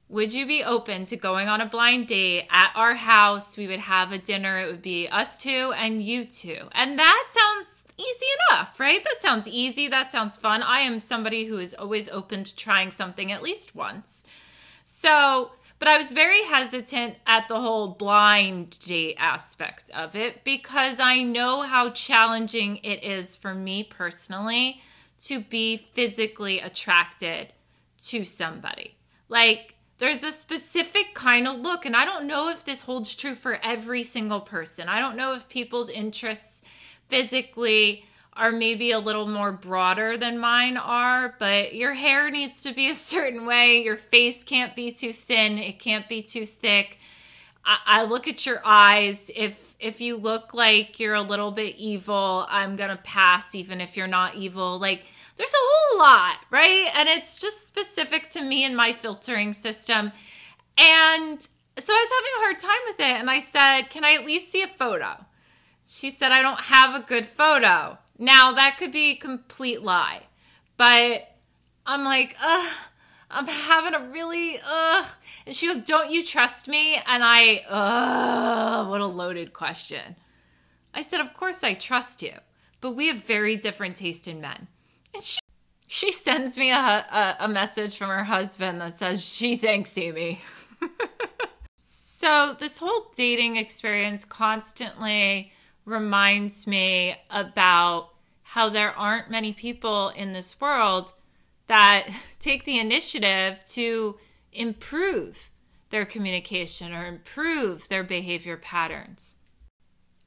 Would 0.08 0.32
you 0.32 0.46
be 0.46 0.64
open 0.64 1.04
to 1.04 1.16
going 1.16 1.48
on 1.48 1.60
a 1.60 1.66
blind 1.66 2.08
date 2.08 2.48
at 2.50 2.72
our 2.74 2.94
house? 2.94 3.56
We 3.56 3.68
would 3.68 3.78
have 3.78 4.10
a 4.10 4.18
dinner. 4.18 4.58
It 4.58 4.66
would 4.66 4.82
be 4.82 5.06
us 5.06 5.38
two 5.38 5.72
and 5.76 6.02
you 6.02 6.24
two. 6.24 6.68
And 6.72 6.98
that 6.98 7.28
sounds 7.30 7.84
easy 7.96 8.26
enough, 8.50 8.80
right? 8.80 9.04
That 9.04 9.22
sounds 9.22 9.46
easy. 9.46 9.86
That 9.86 10.10
sounds 10.10 10.36
fun. 10.36 10.60
I 10.60 10.80
am 10.80 10.98
somebody 10.98 11.44
who 11.44 11.58
is 11.58 11.74
always 11.74 12.08
open 12.08 12.42
to 12.42 12.56
trying 12.56 12.90
something 12.90 13.30
at 13.30 13.44
least 13.44 13.76
once. 13.76 14.24
So, 14.84 15.52
but 15.82 15.90
I 15.90 15.96
was 15.96 16.12
very 16.12 16.44
hesitant 16.44 17.16
at 17.26 17.48
the 17.48 17.60
whole 17.60 17.88
blind 17.88 18.78
date 18.78 19.16
aspect 19.18 19.90
of 19.90 20.14
it 20.14 20.44
because 20.44 21.00
I 21.00 21.24
know 21.24 21.62
how 21.62 21.90
challenging 21.90 22.76
it 22.84 23.02
is 23.02 23.34
for 23.34 23.52
me 23.52 23.82
personally 23.82 24.80
to 25.22 25.40
be 25.40 25.76
physically 25.76 26.60
attracted 26.60 27.52
to 28.02 28.24
somebody. 28.24 28.94
Like, 29.28 29.74
there's 29.98 30.22
a 30.22 30.30
specific 30.30 31.14
kind 31.14 31.48
of 31.48 31.58
look, 31.58 31.84
and 31.84 31.96
I 31.96 32.04
don't 32.04 32.28
know 32.28 32.48
if 32.48 32.64
this 32.64 32.82
holds 32.82 33.16
true 33.16 33.34
for 33.34 33.58
every 33.60 34.04
single 34.04 34.40
person. 34.40 34.88
I 34.88 35.00
don't 35.00 35.16
know 35.16 35.34
if 35.34 35.48
people's 35.48 35.90
interests 35.90 36.62
physically 37.08 38.04
are 38.34 38.52
maybe 38.52 38.92
a 38.92 38.98
little 38.98 39.28
more 39.28 39.52
broader 39.52 40.16
than 40.16 40.38
mine 40.38 40.76
are, 40.76 41.34
but 41.38 41.74
your 41.74 41.94
hair 41.94 42.30
needs 42.30 42.62
to 42.62 42.72
be 42.72 42.88
a 42.88 42.94
certain 42.94 43.44
way. 43.44 43.82
Your 43.82 43.96
face 43.96 44.42
can't 44.42 44.74
be 44.74 44.90
too 44.90 45.12
thin, 45.12 45.58
it 45.58 45.78
can't 45.78 46.08
be 46.08 46.22
too 46.22 46.46
thick. 46.46 46.98
I, 47.64 47.78
I 47.86 48.02
look 48.04 48.26
at 48.26 48.46
your 48.46 48.60
eyes. 48.64 49.30
If 49.34 49.74
if 49.78 50.00
you 50.00 50.16
look 50.16 50.54
like 50.54 51.00
you're 51.00 51.14
a 51.14 51.22
little 51.22 51.50
bit 51.50 51.76
evil, 51.76 52.46
I'm 52.48 52.76
gonna 52.76 53.00
pass, 53.02 53.54
even 53.54 53.80
if 53.80 53.96
you're 53.96 54.06
not 54.06 54.36
evil. 54.36 54.78
Like 54.78 55.04
there's 55.36 55.52
a 55.52 55.56
whole 55.58 55.98
lot, 55.98 56.36
right? 56.50 56.88
And 56.94 57.08
it's 57.08 57.38
just 57.38 57.66
specific 57.66 58.30
to 58.30 58.42
me 58.42 58.64
and 58.64 58.76
my 58.76 58.92
filtering 58.92 59.52
system. 59.52 60.12
And 60.78 61.40
so 61.78 61.92
I 61.92 62.06
was 62.06 62.10
having 62.10 62.32
a 62.36 62.42
hard 62.42 62.58
time 62.58 62.82
with 62.86 63.00
it, 63.00 63.20
and 63.20 63.30
I 63.30 63.40
said, 63.40 63.90
"Can 63.90 64.04
I 64.04 64.14
at 64.14 64.24
least 64.24 64.50
see 64.50 64.62
a 64.62 64.68
photo?" 64.68 65.26
She 65.86 66.10
said, 66.10 66.32
I 66.32 66.42
don't 66.42 66.60
have 66.60 66.94
a 66.94 67.04
good 67.04 67.26
photo. 67.26 67.98
Now, 68.18 68.52
that 68.52 68.76
could 68.78 68.92
be 68.92 69.10
a 69.10 69.16
complete 69.16 69.82
lie, 69.82 70.22
but 70.76 71.28
I'm 71.86 72.04
like, 72.04 72.36
ugh, 72.40 72.72
I'm 73.30 73.46
having 73.46 73.94
a 73.94 74.10
really, 74.10 74.58
ugh. 74.64 75.06
And 75.46 75.54
she 75.54 75.66
goes, 75.66 75.82
Don't 75.82 76.10
you 76.10 76.24
trust 76.24 76.68
me? 76.68 76.94
And 77.06 77.22
I, 77.24 77.64
ugh, 77.68 78.88
what 78.88 79.00
a 79.00 79.06
loaded 79.06 79.52
question. 79.52 80.16
I 80.94 81.02
said, 81.02 81.20
Of 81.20 81.34
course 81.34 81.64
I 81.64 81.74
trust 81.74 82.22
you, 82.22 82.34
but 82.80 82.92
we 82.92 83.08
have 83.08 83.24
very 83.24 83.56
different 83.56 83.96
taste 83.96 84.28
in 84.28 84.40
men. 84.40 84.68
And 85.14 85.22
she, 85.22 85.40
she 85.86 86.12
sends 86.12 86.58
me 86.58 86.70
a, 86.70 86.76
a, 86.76 87.36
a 87.40 87.48
message 87.48 87.96
from 87.96 88.08
her 88.08 88.24
husband 88.24 88.80
that 88.80 88.98
says 88.98 89.24
she 89.24 89.56
thanks 89.56 89.96
Amy. 89.96 90.40
so, 91.76 92.54
this 92.60 92.78
whole 92.78 93.10
dating 93.16 93.56
experience 93.56 94.24
constantly 94.24 95.52
reminds 95.84 96.66
me 96.66 97.16
about 97.30 98.10
how 98.42 98.68
there 98.68 98.96
aren't 98.96 99.30
many 99.30 99.52
people 99.52 100.10
in 100.10 100.32
this 100.32 100.60
world 100.60 101.12
that 101.66 102.08
take 102.40 102.64
the 102.64 102.78
initiative 102.78 103.64
to 103.64 104.18
improve 104.52 105.50
their 105.90 106.04
communication 106.04 106.92
or 106.92 107.06
improve 107.06 107.88
their 107.88 108.02
behavior 108.02 108.56
patterns. 108.56 109.36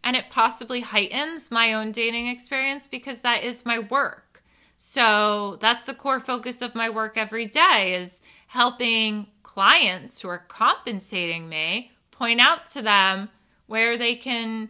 And 0.03 0.15
it 0.15 0.29
possibly 0.29 0.81
heightens 0.81 1.49
my 1.49 1.73
own 1.73 1.91
dating 1.91 2.27
experience 2.27 2.87
because 2.87 3.19
that 3.19 3.43
is 3.43 3.65
my 3.65 3.79
work. 3.79 4.43
So 4.77 5.57
that's 5.61 5.85
the 5.85 5.93
core 5.93 6.19
focus 6.19 6.61
of 6.61 6.75
my 6.75 6.89
work 6.89 7.17
every 7.17 7.45
day 7.45 7.95
is 7.95 8.21
helping 8.47 9.27
clients 9.41 10.21
who 10.21 10.27
are 10.27 10.45
compensating 10.47 11.49
me 11.49 11.91
point 12.11 12.39
out 12.39 12.67
to 12.69 12.81
them 12.81 13.29
where 13.67 13.97
they 13.97 14.15
can, 14.15 14.69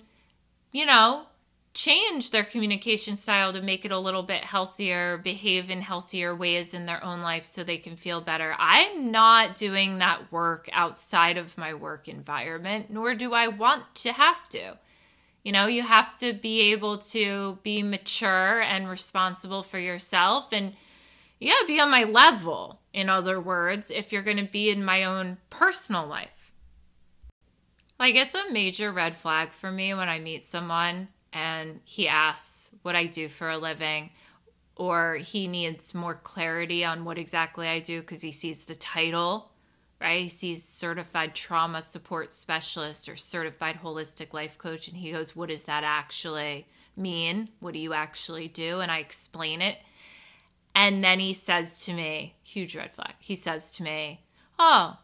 you 0.76 0.86
know, 0.86 1.24
change 1.74 2.32
their 2.32 2.44
communication 2.44 3.16
style 3.16 3.54
to 3.54 3.62
make 3.62 3.86
it 3.86 3.94
a 3.94 3.98
little 3.98 4.24
bit 4.24 4.44
healthier, 4.44 5.18
behave 5.18 5.70
in 5.70 5.80
healthier 5.80 6.36
ways 6.36 6.74
in 6.74 6.86
their 6.86 7.02
own 7.02 7.22
life 7.22 7.46
so 7.46 7.64
they 7.64 7.78
can 7.78 7.96
feel 7.96 8.20
better. 8.20 8.54
I'm 8.60 9.10
not 9.10 9.56
doing 9.56 10.00
that 10.00 10.34
work 10.34 10.68
outside 10.74 11.38
of 11.38 11.58
my 11.58 11.74
work 11.74 12.10
environment, 12.10 12.90
nor 12.90 13.16
do 13.16 13.32
I 13.32 13.48
want 13.48 13.84
to 13.96 14.12
have 14.12 14.50
to. 14.50 14.78
You 15.44 15.54
know, 15.54 15.68
you 15.68 15.82
have 15.82 16.20
to 16.20 16.34
be 16.34 16.74
able 16.74 16.98
to 16.98 17.58
be 17.64 17.82
mature 17.82 18.60
and 18.60 18.90
responsible 18.90 19.64
for 19.64 19.80
yourself 19.80 20.52
and 20.52 20.74
gotta 21.42 21.68
be 21.68 21.80
on 21.80 21.90
my 21.90 22.04
level, 22.04 22.82
in 22.94 23.08
other 23.08 23.40
words, 23.40 23.92
if 23.92 24.12
you're 24.12 24.24
gonna 24.24 24.44
be 24.44 24.70
in 24.70 24.84
my 24.84 25.06
own 25.06 25.38
personal 25.50 26.06
life. 26.06 26.35
Like, 28.00 28.16
it's 28.16 28.36
a 28.36 28.52
major 28.52 28.92
red 28.92 29.16
flag 29.16 29.52
for 29.52 29.72
me 29.72 29.94
when 29.94 30.10
I 30.10 30.20
meet 30.20 30.46
someone 30.46 31.08
and 31.32 31.82
he 31.84 32.08
asks 32.08 32.72
what 32.82 32.96
I 32.96 33.06
do 33.06 33.28
for 33.28 33.50
a 33.50 33.58
living, 33.58 34.10
or 34.76 35.16
he 35.16 35.48
needs 35.48 35.94
more 35.94 36.16
clarity 36.16 36.84
on 36.84 37.06
what 37.06 37.18
exactly 37.18 37.68
I 37.68 37.80
do 37.80 38.02
because 38.02 38.22
he 38.22 38.32
sees 38.32 38.66
the 38.66 38.76
title, 38.76 39.52
right? 40.00 40.22
He 40.22 40.30
sees 40.30 40.64
certified 40.64 41.36
trauma 41.36 41.82
support 41.82 42.32
specialist 42.32 43.10
or 43.10 43.16
certified 43.18 43.80
holistic 43.84 44.34
life 44.34 44.58
coach, 44.58 44.88
and 44.88 44.98
he 44.98 45.12
goes, 45.12 45.36
What 45.36 45.50
does 45.50 45.66
that 45.66 45.84
actually 45.84 46.68
mean? 46.96 47.50
What 47.60 47.74
do 47.74 47.80
you 47.80 47.94
actually 47.94 48.48
do? 48.48 48.80
And 48.80 48.92
I 48.92 49.00
explain 49.00 49.62
it. 49.62 49.78
And 50.74 51.04
then 51.04 51.20
he 51.20 51.34
says 51.34 51.80
to 51.86 51.94
me, 51.94 52.36
huge 52.44 52.76
red 52.76 52.94
flag, 52.94 53.14
he 53.20 53.36
says 53.36 53.72
to 53.72 53.84
me, 53.84 54.22
Oh, 54.60 54.98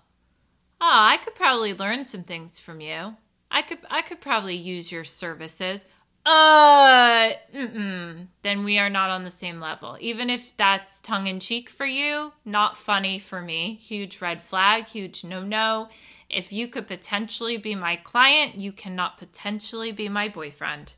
oh, 0.82 0.90
I 0.90 1.18
could 1.18 1.36
probably 1.36 1.74
learn 1.74 2.04
some 2.04 2.24
things 2.24 2.60
from 2.60 2.82
you. 2.82 3.16
I 3.50 3.62
could 3.62 3.80
I 3.90 4.02
could 4.02 4.22
probably 4.22 4.56
use 4.56 4.92
your 4.92 5.04
services 5.04 5.86
uh, 6.26 7.30
mm-mm. 7.54 8.28
then 8.44 8.64
we 8.64 8.78
are 8.78 8.90
not 8.90 9.10
on 9.10 9.24
the 9.24 9.32
same 9.32 9.60
level. 9.60 9.98
Even 10.00 10.30
if 10.30 10.56
that's 10.56 11.00
tongue 11.00 11.26
in 11.26 11.40
cheek 11.40 11.70
for 11.70 11.86
you, 11.86 12.34
not 12.46 12.78
funny 12.78 13.18
for 13.18 13.42
me. 13.42 13.76
Huge 13.76 14.22
red 14.22 14.42
flag, 14.44 14.86
huge 14.86 15.24
no 15.24 15.42
no. 15.42 15.90
If 16.30 16.54
you 16.54 16.68
could 16.68 16.88
potentially 16.88 17.58
be 17.58 17.76
my 17.76 17.96
client, 17.96 18.56
you 18.56 18.72
cannot 18.72 19.18
potentially 19.18 19.92
be 19.92 20.10
my 20.10 20.30
boyfriend. 20.30 20.94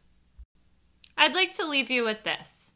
I'd 1.17 1.33
like 1.33 1.53
to 1.55 1.65
leave 1.65 1.89
you 1.89 2.03
with 2.03 2.23
this. 2.23 2.73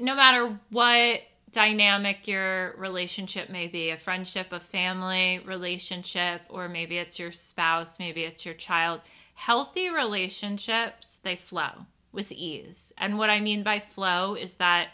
No 0.00 0.14
matter 0.14 0.60
what 0.70 1.22
dynamic 1.52 2.28
your 2.28 2.74
relationship 2.76 3.48
may 3.48 3.68
be 3.68 3.90
a 3.90 3.98
friendship, 3.98 4.52
a 4.52 4.60
family 4.60 5.40
relationship, 5.44 6.42
or 6.48 6.68
maybe 6.68 6.98
it's 6.98 7.18
your 7.18 7.32
spouse, 7.32 7.98
maybe 7.98 8.24
it's 8.24 8.44
your 8.44 8.54
child. 8.54 9.00
Healthy 9.34 9.90
relationships 9.90 11.20
they 11.22 11.36
flow 11.36 11.86
with 12.12 12.32
ease. 12.32 12.92
And 12.98 13.18
what 13.18 13.30
i 13.30 13.40
mean 13.40 13.62
by 13.62 13.80
flow 13.80 14.34
is 14.34 14.54
that 14.54 14.88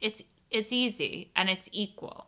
it's 0.00 0.22
it's 0.50 0.72
easy 0.72 1.30
and 1.36 1.50
it's 1.50 1.68
equal. 1.72 2.26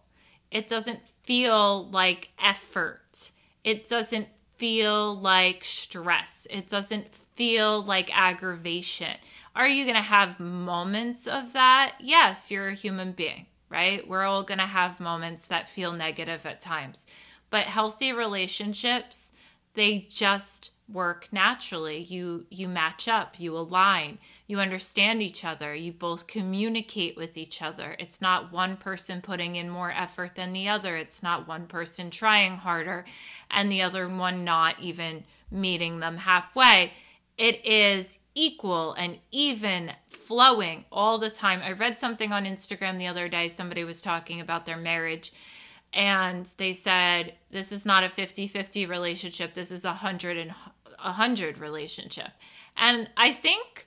It 0.50 0.68
doesn't 0.68 1.00
feel 1.22 1.88
like 1.88 2.30
effort. 2.42 3.30
It 3.64 3.88
doesn't 3.88 4.28
feel 4.56 5.18
like 5.18 5.64
stress. 5.64 6.46
It 6.50 6.68
doesn't 6.68 7.14
feel 7.34 7.82
like 7.82 8.10
aggravation. 8.12 9.16
Are 9.54 9.68
you 9.68 9.84
going 9.84 9.96
to 9.96 10.02
have 10.02 10.38
moments 10.38 11.26
of 11.26 11.52
that? 11.54 11.94
Yes 12.00 12.50
you're 12.50 12.68
a 12.68 12.74
human 12.74 13.12
being 13.12 13.46
right? 13.70 14.06
We're 14.06 14.24
all 14.24 14.42
going 14.42 14.58
to 14.58 14.66
have 14.66 15.00
moments 15.00 15.46
that 15.46 15.68
feel 15.68 15.92
negative 15.92 16.44
at 16.44 16.60
times. 16.60 17.06
But 17.48 17.66
healthy 17.66 18.12
relationships 18.12 19.32
they 19.74 20.06
just 20.08 20.70
work 20.92 21.28
naturally. 21.30 21.98
You 21.98 22.46
you 22.50 22.68
match 22.68 23.06
up 23.06 23.38
you 23.38 23.56
align 23.56 24.18
you 24.48 24.58
understand 24.58 25.22
each 25.22 25.44
other 25.44 25.72
you 25.72 25.92
both 25.92 26.26
communicate 26.26 27.16
with 27.16 27.38
each 27.38 27.62
other. 27.62 27.94
It's 27.98 28.20
not 28.20 28.52
one 28.52 28.76
person 28.76 29.22
putting 29.22 29.54
in 29.54 29.70
more 29.70 29.92
effort 29.92 30.34
than 30.34 30.52
the 30.52 30.68
other. 30.68 30.96
It's 30.96 31.22
not 31.22 31.46
one 31.46 31.66
person 31.66 32.10
trying 32.10 32.56
harder 32.56 33.04
and 33.50 33.70
the 33.70 33.82
other 33.82 34.08
one 34.08 34.44
not 34.44 34.80
even 34.80 35.24
meeting 35.50 36.00
them 36.00 36.18
halfway. 36.18 36.92
It 37.38 37.64
is 37.64 38.18
equal 38.34 38.92
and 38.94 39.18
even 39.30 39.92
flowing 40.08 40.84
all 40.92 41.18
the 41.18 41.30
time 41.30 41.60
i 41.62 41.72
read 41.72 41.98
something 41.98 42.32
on 42.32 42.44
instagram 42.44 42.98
the 42.98 43.06
other 43.06 43.28
day 43.28 43.48
somebody 43.48 43.84
was 43.84 44.00
talking 44.00 44.40
about 44.40 44.66
their 44.66 44.76
marriage 44.76 45.32
and 45.92 46.52
they 46.56 46.72
said 46.72 47.34
this 47.50 47.72
is 47.72 47.84
not 47.84 48.04
a 48.04 48.08
50-50 48.08 48.88
relationship 48.88 49.54
this 49.54 49.72
is 49.72 49.84
a 49.84 49.88
100 49.88 50.36
and 50.36 50.54
a 51.04 51.12
hundred 51.12 51.58
relationship. 51.58 52.30
And 52.76 53.08
I 53.16 53.32
think 53.32 53.86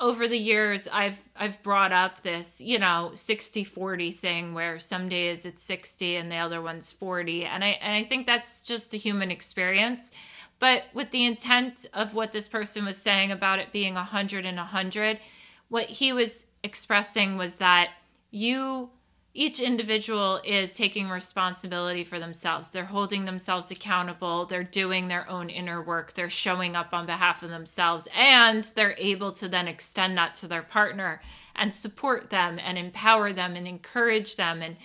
over 0.00 0.28
the 0.28 0.38
years 0.38 0.88
I've 0.92 1.20
I've 1.36 1.62
brought 1.62 1.92
up 1.92 2.22
this, 2.22 2.60
you 2.60 2.78
know, 2.78 3.10
60-40 3.14 4.14
thing 4.14 4.54
where 4.54 4.78
some 4.78 5.08
days 5.08 5.44
it's 5.44 5.62
60 5.62 6.16
and 6.16 6.30
the 6.30 6.36
other 6.36 6.62
one's 6.62 6.92
40. 6.92 7.44
And 7.44 7.64
I 7.64 7.78
and 7.80 7.94
I 7.94 8.04
think 8.04 8.26
that's 8.26 8.62
just 8.62 8.90
the 8.90 8.98
human 8.98 9.30
experience. 9.30 10.12
But 10.58 10.84
with 10.92 11.10
the 11.10 11.24
intent 11.24 11.86
of 11.92 12.14
what 12.14 12.32
this 12.32 12.48
person 12.48 12.84
was 12.84 12.96
saying 12.96 13.30
about 13.30 13.58
it 13.58 13.72
being 13.72 13.94
100 13.94 14.44
and 14.44 14.56
100, 14.56 15.20
what 15.68 15.86
he 15.86 16.12
was 16.12 16.46
expressing 16.62 17.36
was 17.36 17.56
that 17.56 17.90
you 18.30 18.90
each 19.34 19.60
individual 19.60 20.40
is 20.44 20.72
taking 20.72 21.08
responsibility 21.08 22.02
for 22.02 22.18
themselves. 22.18 22.68
They're 22.68 22.86
holding 22.86 23.24
themselves 23.24 23.70
accountable. 23.70 24.46
They're 24.46 24.64
doing 24.64 25.06
their 25.06 25.30
own 25.30 25.48
inner 25.48 25.80
work. 25.80 26.14
They're 26.14 26.28
showing 26.28 26.74
up 26.74 26.92
on 26.92 27.06
behalf 27.06 27.44
of 27.44 27.50
themselves. 27.50 28.08
And 28.16 28.64
they're 28.74 28.96
able 28.98 29.30
to 29.32 29.48
then 29.48 29.68
extend 29.68 30.18
that 30.18 30.34
to 30.36 30.48
their 30.48 30.62
partner 30.62 31.22
and 31.54 31.72
support 31.72 32.30
them 32.30 32.58
and 32.58 32.76
empower 32.76 33.32
them 33.32 33.54
and 33.54 33.68
encourage 33.68 34.34
them 34.34 34.60
and, 34.60 34.76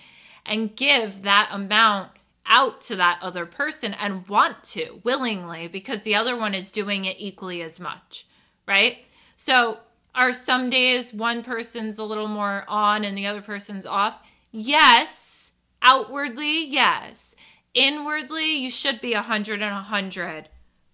and 0.46 0.76
give 0.76 1.22
that 1.22 1.48
amount 1.50 2.10
out 2.46 2.80
to 2.82 2.96
that 2.96 3.18
other 3.22 3.46
person 3.46 3.94
and 3.94 4.28
want 4.28 4.62
to 4.62 5.00
willingly 5.02 5.68
because 5.68 6.02
the 6.02 6.14
other 6.14 6.36
one 6.36 6.54
is 6.54 6.70
doing 6.70 7.04
it 7.04 7.16
equally 7.18 7.62
as 7.62 7.80
much, 7.80 8.26
right? 8.66 8.98
So, 9.36 9.78
are 10.14 10.32
some 10.32 10.70
days 10.70 11.12
one 11.12 11.42
person's 11.42 11.98
a 11.98 12.04
little 12.04 12.28
more 12.28 12.64
on 12.68 13.04
and 13.04 13.18
the 13.18 13.26
other 13.26 13.42
person's 13.42 13.84
off? 13.84 14.20
Yes. 14.52 15.52
Outwardly, 15.82 16.64
yes. 16.64 17.34
Inwardly, 17.74 18.56
you 18.56 18.70
should 18.70 19.00
be 19.00 19.14
100 19.14 19.60
and 19.60 19.74
100 19.74 20.48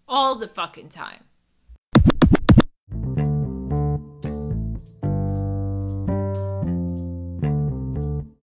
all 0.09 0.35
the 0.35 0.49
fucking 0.49 0.89
time. 0.89 1.25